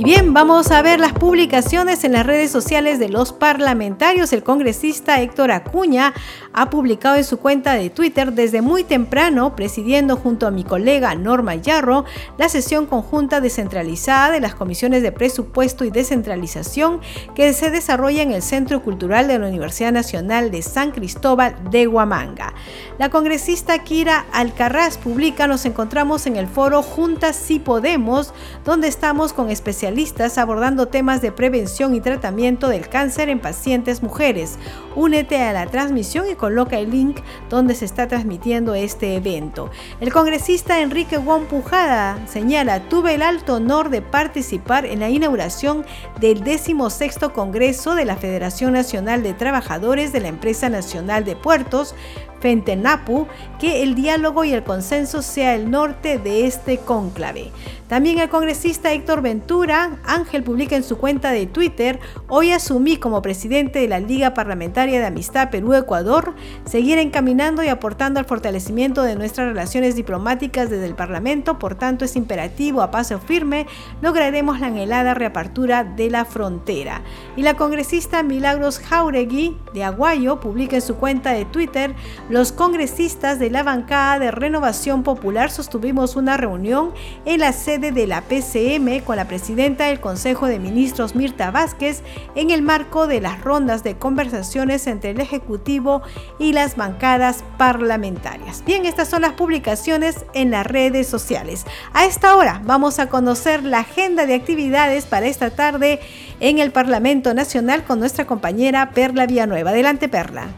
Y 0.00 0.04
bien, 0.04 0.32
vamos 0.32 0.70
a 0.70 0.80
ver 0.80 0.98
las 0.98 1.12
publicaciones 1.12 2.04
en 2.04 2.12
las 2.12 2.24
redes 2.24 2.50
sociales 2.50 2.98
de 2.98 3.10
los 3.10 3.34
parlamentarios. 3.34 4.32
El 4.32 4.42
congresista 4.42 5.20
Héctor 5.20 5.50
Acuña 5.50 6.14
ha 6.54 6.70
publicado 6.70 7.16
en 7.16 7.24
su 7.24 7.38
cuenta 7.38 7.74
de 7.74 7.90
Twitter 7.90 8.32
desde 8.32 8.62
muy 8.62 8.82
temprano, 8.82 9.54
presidiendo 9.54 10.16
junto 10.16 10.46
a 10.46 10.50
mi 10.50 10.64
colega 10.64 11.14
Norma 11.16 11.54
Yarro, 11.54 12.06
la 12.38 12.48
sesión 12.48 12.86
conjunta 12.86 13.42
descentralizada 13.42 14.30
de 14.30 14.40
las 14.40 14.54
comisiones 14.54 15.02
de 15.02 15.12
presupuesto 15.12 15.84
y 15.84 15.90
descentralización 15.90 17.02
que 17.34 17.52
se 17.52 17.70
desarrolla 17.70 18.22
en 18.22 18.32
el 18.32 18.40
Centro 18.40 18.82
Cultural 18.82 19.28
de 19.28 19.38
la 19.38 19.48
Universidad 19.48 19.92
Nacional 19.92 20.50
de 20.50 20.62
San 20.62 20.92
Cristóbal 20.92 21.54
de 21.70 21.86
Huamanga. 21.86 22.54
La 22.98 23.10
congresista 23.10 23.78
Kira 23.80 24.24
Alcarraz 24.32 24.96
publica, 24.96 25.46
nos 25.46 25.66
encontramos 25.66 26.26
en 26.26 26.36
el 26.36 26.46
foro 26.46 26.82
Juntas 26.82 27.36
Si 27.36 27.58
Podemos, 27.58 28.32
donde 28.64 28.88
estamos 28.88 29.34
con 29.34 29.50
especialistas 29.50 29.89
abordando 30.36 30.86
temas 30.86 31.20
de 31.20 31.32
prevención 31.32 31.94
y 31.94 32.00
tratamiento 32.00 32.68
del 32.68 32.88
cáncer 32.88 33.28
en 33.28 33.40
pacientes 33.40 34.02
mujeres. 34.02 34.58
Únete 34.94 35.42
a 35.42 35.52
la 35.52 35.66
transmisión 35.66 36.26
y 36.30 36.34
coloca 36.34 36.78
el 36.78 36.90
link 36.90 37.20
donde 37.48 37.74
se 37.74 37.84
está 37.84 38.08
transmitiendo 38.08 38.74
este 38.74 39.16
evento. 39.16 39.70
El 40.00 40.12
congresista 40.12 40.80
Enrique 40.80 41.18
Wong 41.18 41.44
Pujada 41.44 42.18
señala, 42.26 42.88
tuve 42.88 43.14
el 43.14 43.22
alto 43.22 43.54
honor 43.54 43.90
de 43.90 44.02
participar 44.02 44.84
en 44.84 45.00
la 45.00 45.10
inauguración 45.10 45.84
del 46.20 46.42
16 46.42 47.18
Congreso 47.34 47.94
de 47.94 48.04
la 48.04 48.16
Federación 48.16 48.72
Nacional 48.72 49.22
de 49.22 49.34
Trabajadores 49.34 50.12
de 50.12 50.20
la 50.20 50.28
Empresa 50.28 50.68
Nacional 50.68 51.24
de 51.24 51.36
Puertos, 51.36 51.94
Fentenapu, 52.40 53.26
que 53.58 53.82
el 53.82 53.94
diálogo 53.94 54.44
y 54.44 54.52
el 54.52 54.64
consenso 54.64 55.22
sea 55.22 55.54
el 55.54 55.70
norte 55.70 56.18
de 56.18 56.46
este 56.46 56.78
cónclave. 56.78 57.50
También 57.90 58.20
el 58.20 58.28
congresista 58.28 58.92
Héctor 58.92 59.20
Ventura, 59.20 59.98
Ángel 60.06 60.44
publica 60.44 60.76
en 60.76 60.84
su 60.84 60.96
cuenta 60.96 61.32
de 61.32 61.46
Twitter, 61.46 61.98
hoy 62.28 62.52
asumí 62.52 62.98
como 62.98 63.20
presidente 63.20 63.80
de 63.80 63.88
la 63.88 63.98
Liga 63.98 64.32
Parlamentaria 64.32 65.00
de 65.00 65.06
Amistad 65.06 65.50
Perú-Ecuador, 65.50 66.36
seguir 66.64 66.98
encaminando 66.98 67.64
y 67.64 67.66
aportando 67.66 68.20
al 68.20 68.26
fortalecimiento 68.26 69.02
de 69.02 69.16
nuestras 69.16 69.48
relaciones 69.48 69.96
diplomáticas 69.96 70.70
desde 70.70 70.86
el 70.86 70.94
Parlamento, 70.94 71.58
por 71.58 71.74
tanto 71.74 72.04
es 72.04 72.14
imperativo 72.14 72.80
a 72.80 72.92
paso 72.92 73.18
firme, 73.18 73.66
lograremos 74.02 74.60
la 74.60 74.68
anhelada 74.68 75.12
reapertura 75.14 75.82
de 75.82 76.10
la 76.10 76.24
frontera. 76.24 77.02
Y 77.34 77.42
la 77.42 77.56
congresista 77.56 78.22
Milagros 78.22 78.78
Jauregui 78.78 79.56
de 79.74 79.82
Aguayo 79.82 80.38
publica 80.38 80.76
en 80.76 80.82
su 80.82 80.94
cuenta 80.94 81.32
de 81.32 81.44
Twitter, 81.44 81.96
los 82.28 82.52
congresistas 82.52 83.40
de 83.40 83.50
la 83.50 83.64
bancada 83.64 84.20
de 84.20 84.30
Renovación 84.30 85.02
Popular 85.02 85.50
sostuvimos 85.50 86.14
una 86.14 86.36
reunión 86.36 86.92
en 87.24 87.40
la 87.40 87.52
sede 87.52 87.79
de 87.80 88.06
la 88.06 88.20
PCM 88.20 89.00
con 89.04 89.16
la 89.16 89.26
presidenta 89.26 89.86
del 89.86 90.00
Consejo 90.00 90.46
de 90.46 90.58
Ministros 90.58 91.14
Mirta 91.14 91.50
Vázquez 91.50 92.02
en 92.34 92.50
el 92.50 92.60
marco 92.60 93.06
de 93.06 93.22
las 93.22 93.40
rondas 93.40 93.82
de 93.82 93.96
conversaciones 93.96 94.86
entre 94.86 95.10
el 95.10 95.20
Ejecutivo 95.20 96.02
y 96.38 96.52
las 96.52 96.76
bancadas 96.76 97.42
parlamentarias. 97.56 98.62
Bien, 98.66 98.84
estas 98.84 99.08
son 99.08 99.22
las 99.22 99.32
publicaciones 99.32 100.26
en 100.34 100.50
las 100.50 100.66
redes 100.66 101.06
sociales. 101.06 101.64
A 101.94 102.04
esta 102.04 102.36
hora 102.36 102.60
vamos 102.66 102.98
a 102.98 103.08
conocer 103.08 103.64
la 103.64 103.80
agenda 103.80 104.26
de 104.26 104.34
actividades 104.34 105.06
para 105.06 105.26
esta 105.26 105.48
tarde 105.48 106.00
en 106.40 106.58
el 106.58 106.72
Parlamento 106.72 107.32
Nacional 107.32 107.84
con 107.84 107.98
nuestra 107.98 108.26
compañera 108.26 108.90
Perla 108.90 109.26
Villanueva. 109.26 109.70
Adelante, 109.70 110.10
Perla. 110.10 110.48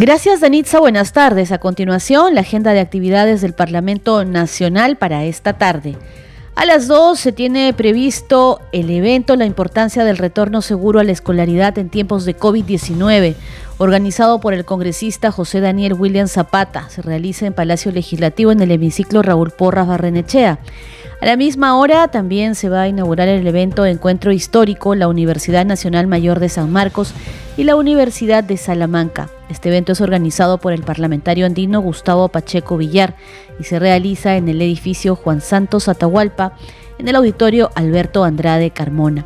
Gracias, 0.00 0.40
Danitza. 0.40 0.78
Buenas 0.78 1.12
tardes. 1.12 1.50
A 1.50 1.58
continuación, 1.58 2.36
la 2.36 2.42
agenda 2.42 2.72
de 2.72 2.78
actividades 2.78 3.40
del 3.40 3.52
Parlamento 3.52 4.24
Nacional 4.24 4.94
para 4.94 5.24
esta 5.24 5.54
tarde. 5.54 5.96
A 6.54 6.64
las 6.66 6.86
2 6.86 7.18
se 7.18 7.32
tiene 7.32 7.72
previsto 7.72 8.60
el 8.70 8.90
evento 8.90 9.34
La 9.34 9.44
importancia 9.44 10.04
del 10.04 10.16
retorno 10.16 10.62
seguro 10.62 11.00
a 11.00 11.04
la 11.04 11.10
escolaridad 11.10 11.76
en 11.78 11.88
tiempos 11.88 12.24
de 12.24 12.36
COVID-19, 12.36 13.34
organizado 13.78 14.40
por 14.40 14.54
el 14.54 14.64
congresista 14.64 15.32
José 15.32 15.60
Daniel 15.60 15.94
William 15.94 16.28
Zapata. 16.28 16.88
Se 16.90 17.02
realiza 17.02 17.46
en 17.46 17.52
Palacio 17.52 17.90
Legislativo 17.90 18.52
en 18.52 18.60
el 18.60 18.70
hemiciclo 18.70 19.22
Raúl 19.22 19.50
Porras 19.50 19.88
Barrenechea. 19.88 20.60
A 21.20 21.26
la 21.26 21.36
misma 21.36 21.76
hora 21.76 22.06
también 22.06 22.54
se 22.54 22.68
va 22.68 22.82
a 22.82 22.88
inaugurar 22.88 23.26
el 23.26 23.44
evento 23.44 23.84
Encuentro 23.84 24.30
Histórico, 24.30 24.94
la 24.94 25.08
Universidad 25.08 25.66
Nacional 25.66 26.06
Mayor 26.06 26.38
de 26.38 26.50
San 26.50 26.70
Marcos 26.70 27.12
y 27.58 27.64
la 27.64 27.74
Universidad 27.74 28.44
de 28.44 28.56
Salamanca. 28.56 29.28
Este 29.50 29.68
evento 29.68 29.90
es 29.90 30.00
organizado 30.00 30.58
por 30.58 30.72
el 30.72 30.84
parlamentario 30.84 31.44
andino 31.44 31.80
Gustavo 31.80 32.28
Pacheco 32.28 32.76
Villar 32.76 33.16
y 33.58 33.64
se 33.64 33.80
realiza 33.80 34.36
en 34.36 34.48
el 34.48 34.62
edificio 34.62 35.16
Juan 35.16 35.40
Santos 35.40 35.88
Atahualpa, 35.88 36.52
en 36.98 37.08
el 37.08 37.16
auditorio 37.16 37.70
Alberto 37.74 38.22
Andrade 38.22 38.70
Carmona. 38.70 39.24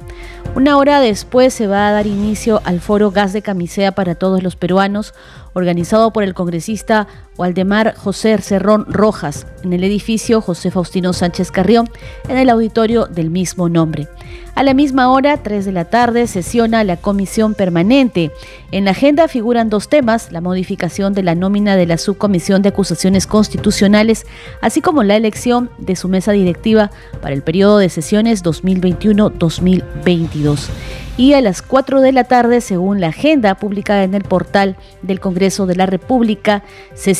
Una 0.54 0.78
hora 0.78 1.00
después 1.00 1.52
se 1.52 1.66
va 1.66 1.88
a 1.88 1.92
dar 1.92 2.06
inicio 2.06 2.62
al 2.64 2.80
foro 2.80 3.10
Gas 3.10 3.34
de 3.34 3.42
Camisea 3.42 3.92
para 3.92 4.14
todos 4.14 4.42
los 4.42 4.56
peruanos, 4.56 5.12
organizado 5.52 6.10
por 6.14 6.22
el 6.22 6.32
congresista 6.32 7.08
Waldemar 7.38 7.94
José 7.96 8.36
Cerrón 8.38 8.86
Rojas, 8.88 9.46
en 9.64 9.72
el 9.72 9.84
edificio 9.84 10.40
José 10.40 10.70
Faustino 10.70 11.12
Sánchez 11.12 11.50
Carrión, 11.50 11.88
en 12.28 12.38
el 12.38 12.50
auditorio 12.50 13.06
del 13.06 13.30
mismo 13.30 13.68
nombre. 13.68 14.08
A 14.54 14.62
la 14.62 14.74
misma 14.74 15.10
hora, 15.10 15.38
3 15.38 15.64
de 15.64 15.72
la 15.72 15.86
tarde, 15.86 16.26
sesiona 16.26 16.84
la 16.84 16.98
comisión 16.98 17.54
permanente. 17.54 18.32
En 18.70 18.84
la 18.84 18.90
agenda 18.90 19.26
figuran 19.26 19.70
dos 19.70 19.88
temas, 19.88 20.30
la 20.30 20.42
modificación 20.42 21.14
de 21.14 21.22
la 21.22 21.34
nómina 21.34 21.74
de 21.74 21.86
la 21.86 21.96
subcomisión 21.96 22.60
de 22.60 22.68
acusaciones 22.68 23.26
constitucionales, 23.26 24.26
así 24.60 24.82
como 24.82 25.04
la 25.04 25.16
elección 25.16 25.70
de 25.78 25.96
su 25.96 26.08
mesa 26.08 26.32
directiva 26.32 26.90
para 27.22 27.34
el 27.34 27.42
periodo 27.42 27.78
de 27.78 27.88
sesiones 27.88 28.44
2021-2022 28.44 30.68
y 31.16 31.34
a 31.34 31.40
las 31.40 31.62
4 31.62 32.00
de 32.00 32.12
la 32.12 32.24
tarde, 32.24 32.60
según 32.60 33.00
la 33.00 33.08
agenda 33.08 33.54
publicada 33.54 34.04
en 34.04 34.14
el 34.14 34.22
portal 34.22 34.76
del 35.02 35.20
Congreso 35.20 35.66
de 35.66 35.76
la 35.76 35.86
República, 35.86 36.62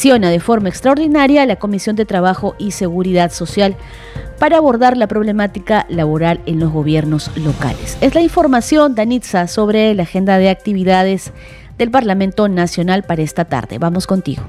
sesiona 0.03 0.31
de 0.31 0.41
forma 0.41 0.69
extraordinaria 0.69 1.47
la 1.47 1.61
Comisión 1.61 1.95
de 1.95 2.05
Trabajo 2.05 2.57
y 2.59 2.73
Seguridad 2.73 3.31
Social 3.31 3.77
para 4.41 4.57
abordar 4.57 4.97
la 4.97 5.07
problemática 5.07 5.87
laboral 5.88 6.41
en 6.45 6.59
los 6.59 6.73
gobiernos 6.73 7.31
locales. 7.37 7.97
Es 8.01 8.12
la 8.17 8.21
información, 8.21 8.97
Danitza, 8.97 9.47
sobre 9.47 9.95
la 9.95 10.03
agenda 10.03 10.38
de 10.38 10.51
actividades 10.51 11.33
del 11.79 11.93
Parlamento 11.93 12.49
Nacional 12.49 13.05
para 13.05 13.23
esta 13.23 13.45
tarde. 13.45 13.79
Vamos 13.79 14.09
contigo. 14.09 14.43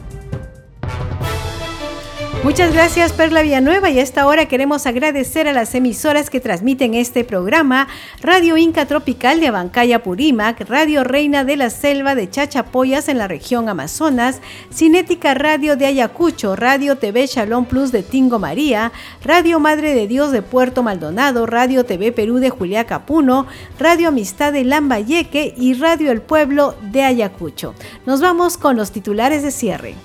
Muchas 2.44 2.74
gracias 2.74 3.14
Perla 3.14 3.42
Villanueva 3.42 3.90
y 3.90 4.00
a 4.00 4.04
esta 4.04 4.28
hora 4.28 4.50
queremos 4.50 4.86
agradecer 4.86 5.48
a 5.48 5.54
las 5.54 5.74
emisoras 5.76 6.30
que 6.30 6.42
transmiten 6.42 6.94
este 6.94 7.24
programa, 7.24 7.88
Radio 8.20 8.58
Inca 8.58 8.86
Tropical 8.86 9.40
de 9.40 9.48
Abancaya 9.48 10.04
Purímac, 10.04 10.60
Radio 10.68 11.06
Reina 11.06 11.46
de 11.46 11.56
la 11.56 11.70
Selva 11.70 12.16
de 12.16 12.30
Chachapoyas 12.30 13.08
en 13.08 13.18
la 13.18 13.30
región 13.30 13.70
Amazonas, 13.70 14.42
Cinética 14.74 15.34
Radio 15.34 15.78
de 15.78 15.86
Ayacucho, 15.86 16.58
Radio 16.58 16.98
TV 16.98 17.28
Shalom 17.28 17.64
Plus 17.64 17.94
de 17.94 18.04
Tingo 18.04 18.40
María, 18.40 18.92
Radio 19.24 19.62
Madre 19.62 19.96
de 19.96 20.06
Dios 20.06 20.34
de 20.34 20.42
Puerto 20.42 20.84
Maldonado, 20.84 21.46
Radio 21.46 21.86
TV 21.86 22.12
Perú 22.12 22.40
de 22.40 22.50
Julia 22.50 22.84
Capuno, 22.84 23.48
Radio 23.80 24.10
Amistad 24.10 24.52
de 24.52 24.66
Lambayeque 24.66 25.54
y 25.56 25.76
Radio 25.76 26.12
El 26.12 26.22
Pueblo 26.22 26.76
de 26.92 27.04
Ayacucho. 27.04 27.74
Nos 28.06 28.20
vamos 28.20 28.58
con 28.58 28.76
los 28.76 28.92
titulares 28.92 29.44
de 29.44 29.52
cierre. 29.52 29.96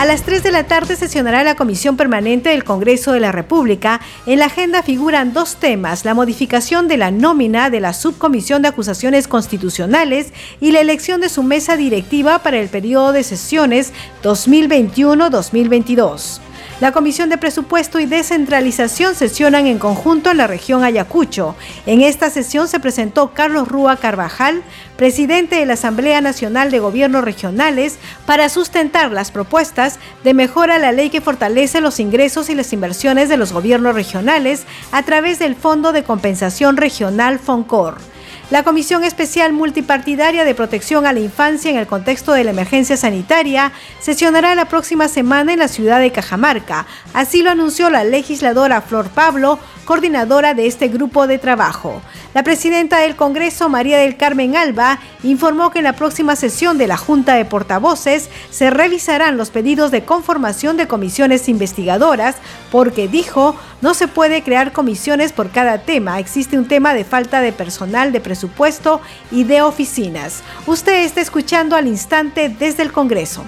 A 0.00 0.06
las 0.06 0.22
3 0.22 0.42
de 0.42 0.50
la 0.50 0.64
tarde 0.64 0.96
sesionará 0.96 1.44
la 1.44 1.56
Comisión 1.56 1.98
Permanente 1.98 2.48
del 2.48 2.64
Congreso 2.64 3.12
de 3.12 3.20
la 3.20 3.32
República. 3.32 4.00
En 4.24 4.38
la 4.38 4.46
agenda 4.46 4.82
figuran 4.82 5.34
dos 5.34 5.56
temas, 5.56 6.06
la 6.06 6.14
modificación 6.14 6.88
de 6.88 6.96
la 6.96 7.10
nómina 7.10 7.68
de 7.68 7.80
la 7.80 7.92
Subcomisión 7.92 8.62
de 8.62 8.68
Acusaciones 8.68 9.28
Constitucionales 9.28 10.32
y 10.58 10.72
la 10.72 10.80
elección 10.80 11.20
de 11.20 11.28
su 11.28 11.42
mesa 11.42 11.76
directiva 11.76 12.38
para 12.38 12.60
el 12.60 12.70
periodo 12.70 13.12
de 13.12 13.24
sesiones 13.24 13.92
2021-2022. 14.22 16.40
La 16.80 16.92
Comisión 16.92 17.28
de 17.28 17.36
Presupuesto 17.36 18.00
y 18.00 18.06
Descentralización 18.06 19.14
sesionan 19.14 19.66
en 19.66 19.78
conjunto 19.78 20.30
en 20.30 20.38
la 20.38 20.46
región 20.46 20.82
Ayacucho. 20.82 21.54
En 21.84 22.00
esta 22.00 22.30
sesión 22.30 22.68
se 22.68 22.80
presentó 22.80 23.34
Carlos 23.34 23.68
Rúa 23.68 23.98
Carvajal, 23.98 24.62
presidente 24.96 25.56
de 25.56 25.66
la 25.66 25.74
Asamblea 25.74 26.22
Nacional 26.22 26.70
de 26.70 26.78
Gobiernos 26.78 27.22
Regionales, 27.22 27.98
para 28.24 28.48
sustentar 28.48 29.12
las 29.12 29.30
propuestas 29.30 29.98
de 30.24 30.32
mejora 30.32 30.76
a 30.76 30.78
la 30.78 30.92
ley 30.92 31.10
que 31.10 31.20
fortalece 31.20 31.82
los 31.82 32.00
ingresos 32.00 32.48
y 32.48 32.54
las 32.54 32.72
inversiones 32.72 33.28
de 33.28 33.36
los 33.36 33.52
gobiernos 33.52 33.94
regionales 33.94 34.64
a 34.90 35.02
través 35.02 35.38
del 35.38 35.56
Fondo 35.56 35.92
de 35.92 36.02
Compensación 36.02 36.78
Regional 36.78 37.38
FONCOR. 37.38 38.09
La 38.50 38.64
Comisión 38.64 39.04
Especial 39.04 39.52
Multipartidaria 39.52 40.44
de 40.44 40.56
Protección 40.56 41.06
a 41.06 41.12
la 41.12 41.20
Infancia 41.20 41.70
en 41.70 41.76
el 41.76 41.86
contexto 41.86 42.32
de 42.32 42.42
la 42.42 42.50
emergencia 42.50 42.96
sanitaria 42.96 43.70
sesionará 44.00 44.56
la 44.56 44.64
próxima 44.64 45.06
semana 45.06 45.52
en 45.52 45.60
la 45.60 45.68
ciudad 45.68 46.00
de 46.00 46.10
Cajamarca. 46.10 46.84
Así 47.14 47.44
lo 47.44 47.50
anunció 47.50 47.90
la 47.90 48.02
legisladora 48.02 48.80
Flor 48.80 49.08
Pablo, 49.10 49.60
coordinadora 49.84 50.54
de 50.54 50.66
este 50.66 50.88
grupo 50.88 51.28
de 51.28 51.38
trabajo. 51.38 52.02
La 52.34 52.42
presidenta 52.42 52.98
del 52.98 53.14
Congreso, 53.14 53.68
María 53.68 53.98
del 53.98 54.16
Carmen 54.16 54.56
Alba, 54.56 54.98
informó 55.22 55.70
que 55.70 55.78
en 55.78 55.84
la 55.84 55.94
próxima 55.94 56.34
sesión 56.34 56.76
de 56.76 56.88
la 56.88 56.96
Junta 56.96 57.34
de 57.34 57.44
Portavoces 57.44 58.30
se 58.50 58.70
revisarán 58.70 59.36
los 59.36 59.50
pedidos 59.50 59.92
de 59.92 60.04
conformación 60.04 60.76
de 60.76 60.88
comisiones 60.88 61.48
investigadoras 61.48 62.34
porque 62.72 63.06
dijo 63.06 63.54
no 63.80 63.94
se 63.94 64.08
puede 64.08 64.42
crear 64.42 64.72
comisiones 64.72 65.32
por 65.32 65.50
cada 65.50 65.78
tema, 65.78 66.18
existe 66.18 66.58
un 66.58 66.68
tema 66.68 66.94
de 66.94 67.04
falta 67.04 67.40
de 67.40 67.52
personal 67.52 68.12
de 68.12 68.20
presupuesto 68.20 69.00
y 69.30 69.44
de 69.44 69.62
oficinas. 69.62 70.42
Usted 70.66 71.04
está 71.04 71.20
escuchando 71.20 71.76
al 71.76 71.86
instante 71.86 72.48
desde 72.48 72.82
el 72.82 72.92
Congreso. 72.92 73.44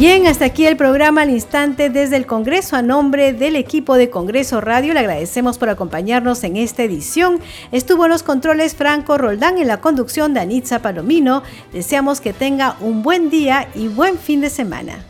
Bien, 0.00 0.26
hasta 0.26 0.46
aquí 0.46 0.64
el 0.64 0.78
programa 0.78 1.20
al 1.20 1.28
instante 1.28 1.90
desde 1.90 2.16
el 2.16 2.24
Congreso. 2.24 2.74
A 2.74 2.80
nombre 2.80 3.34
del 3.34 3.54
equipo 3.54 3.96
de 3.96 4.08
Congreso 4.08 4.62
Radio, 4.62 4.94
le 4.94 5.00
agradecemos 5.00 5.58
por 5.58 5.68
acompañarnos 5.68 6.42
en 6.42 6.56
esta 6.56 6.82
edición. 6.82 7.38
Estuvo 7.70 8.06
en 8.06 8.12
los 8.12 8.22
controles 8.22 8.74
Franco 8.74 9.18
Roldán, 9.18 9.58
en 9.58 9.68
la 9.68 9.82
conducción 9.82 10.32
de 10.32 10.40
Anitza 10.40 10.80
Palomino. 10.80 11.42
Deseamos 11.74 12.22
que 12.22 12.32
tenga 12.32 12.76
un 12.80 13.02
buen 13.02 13.28
día 13.28 13.68
y 13.74 13.88
buen 13.88 14.16
fin 14.16 14.40
de 14.40 14.48
semana. 14.48 15.09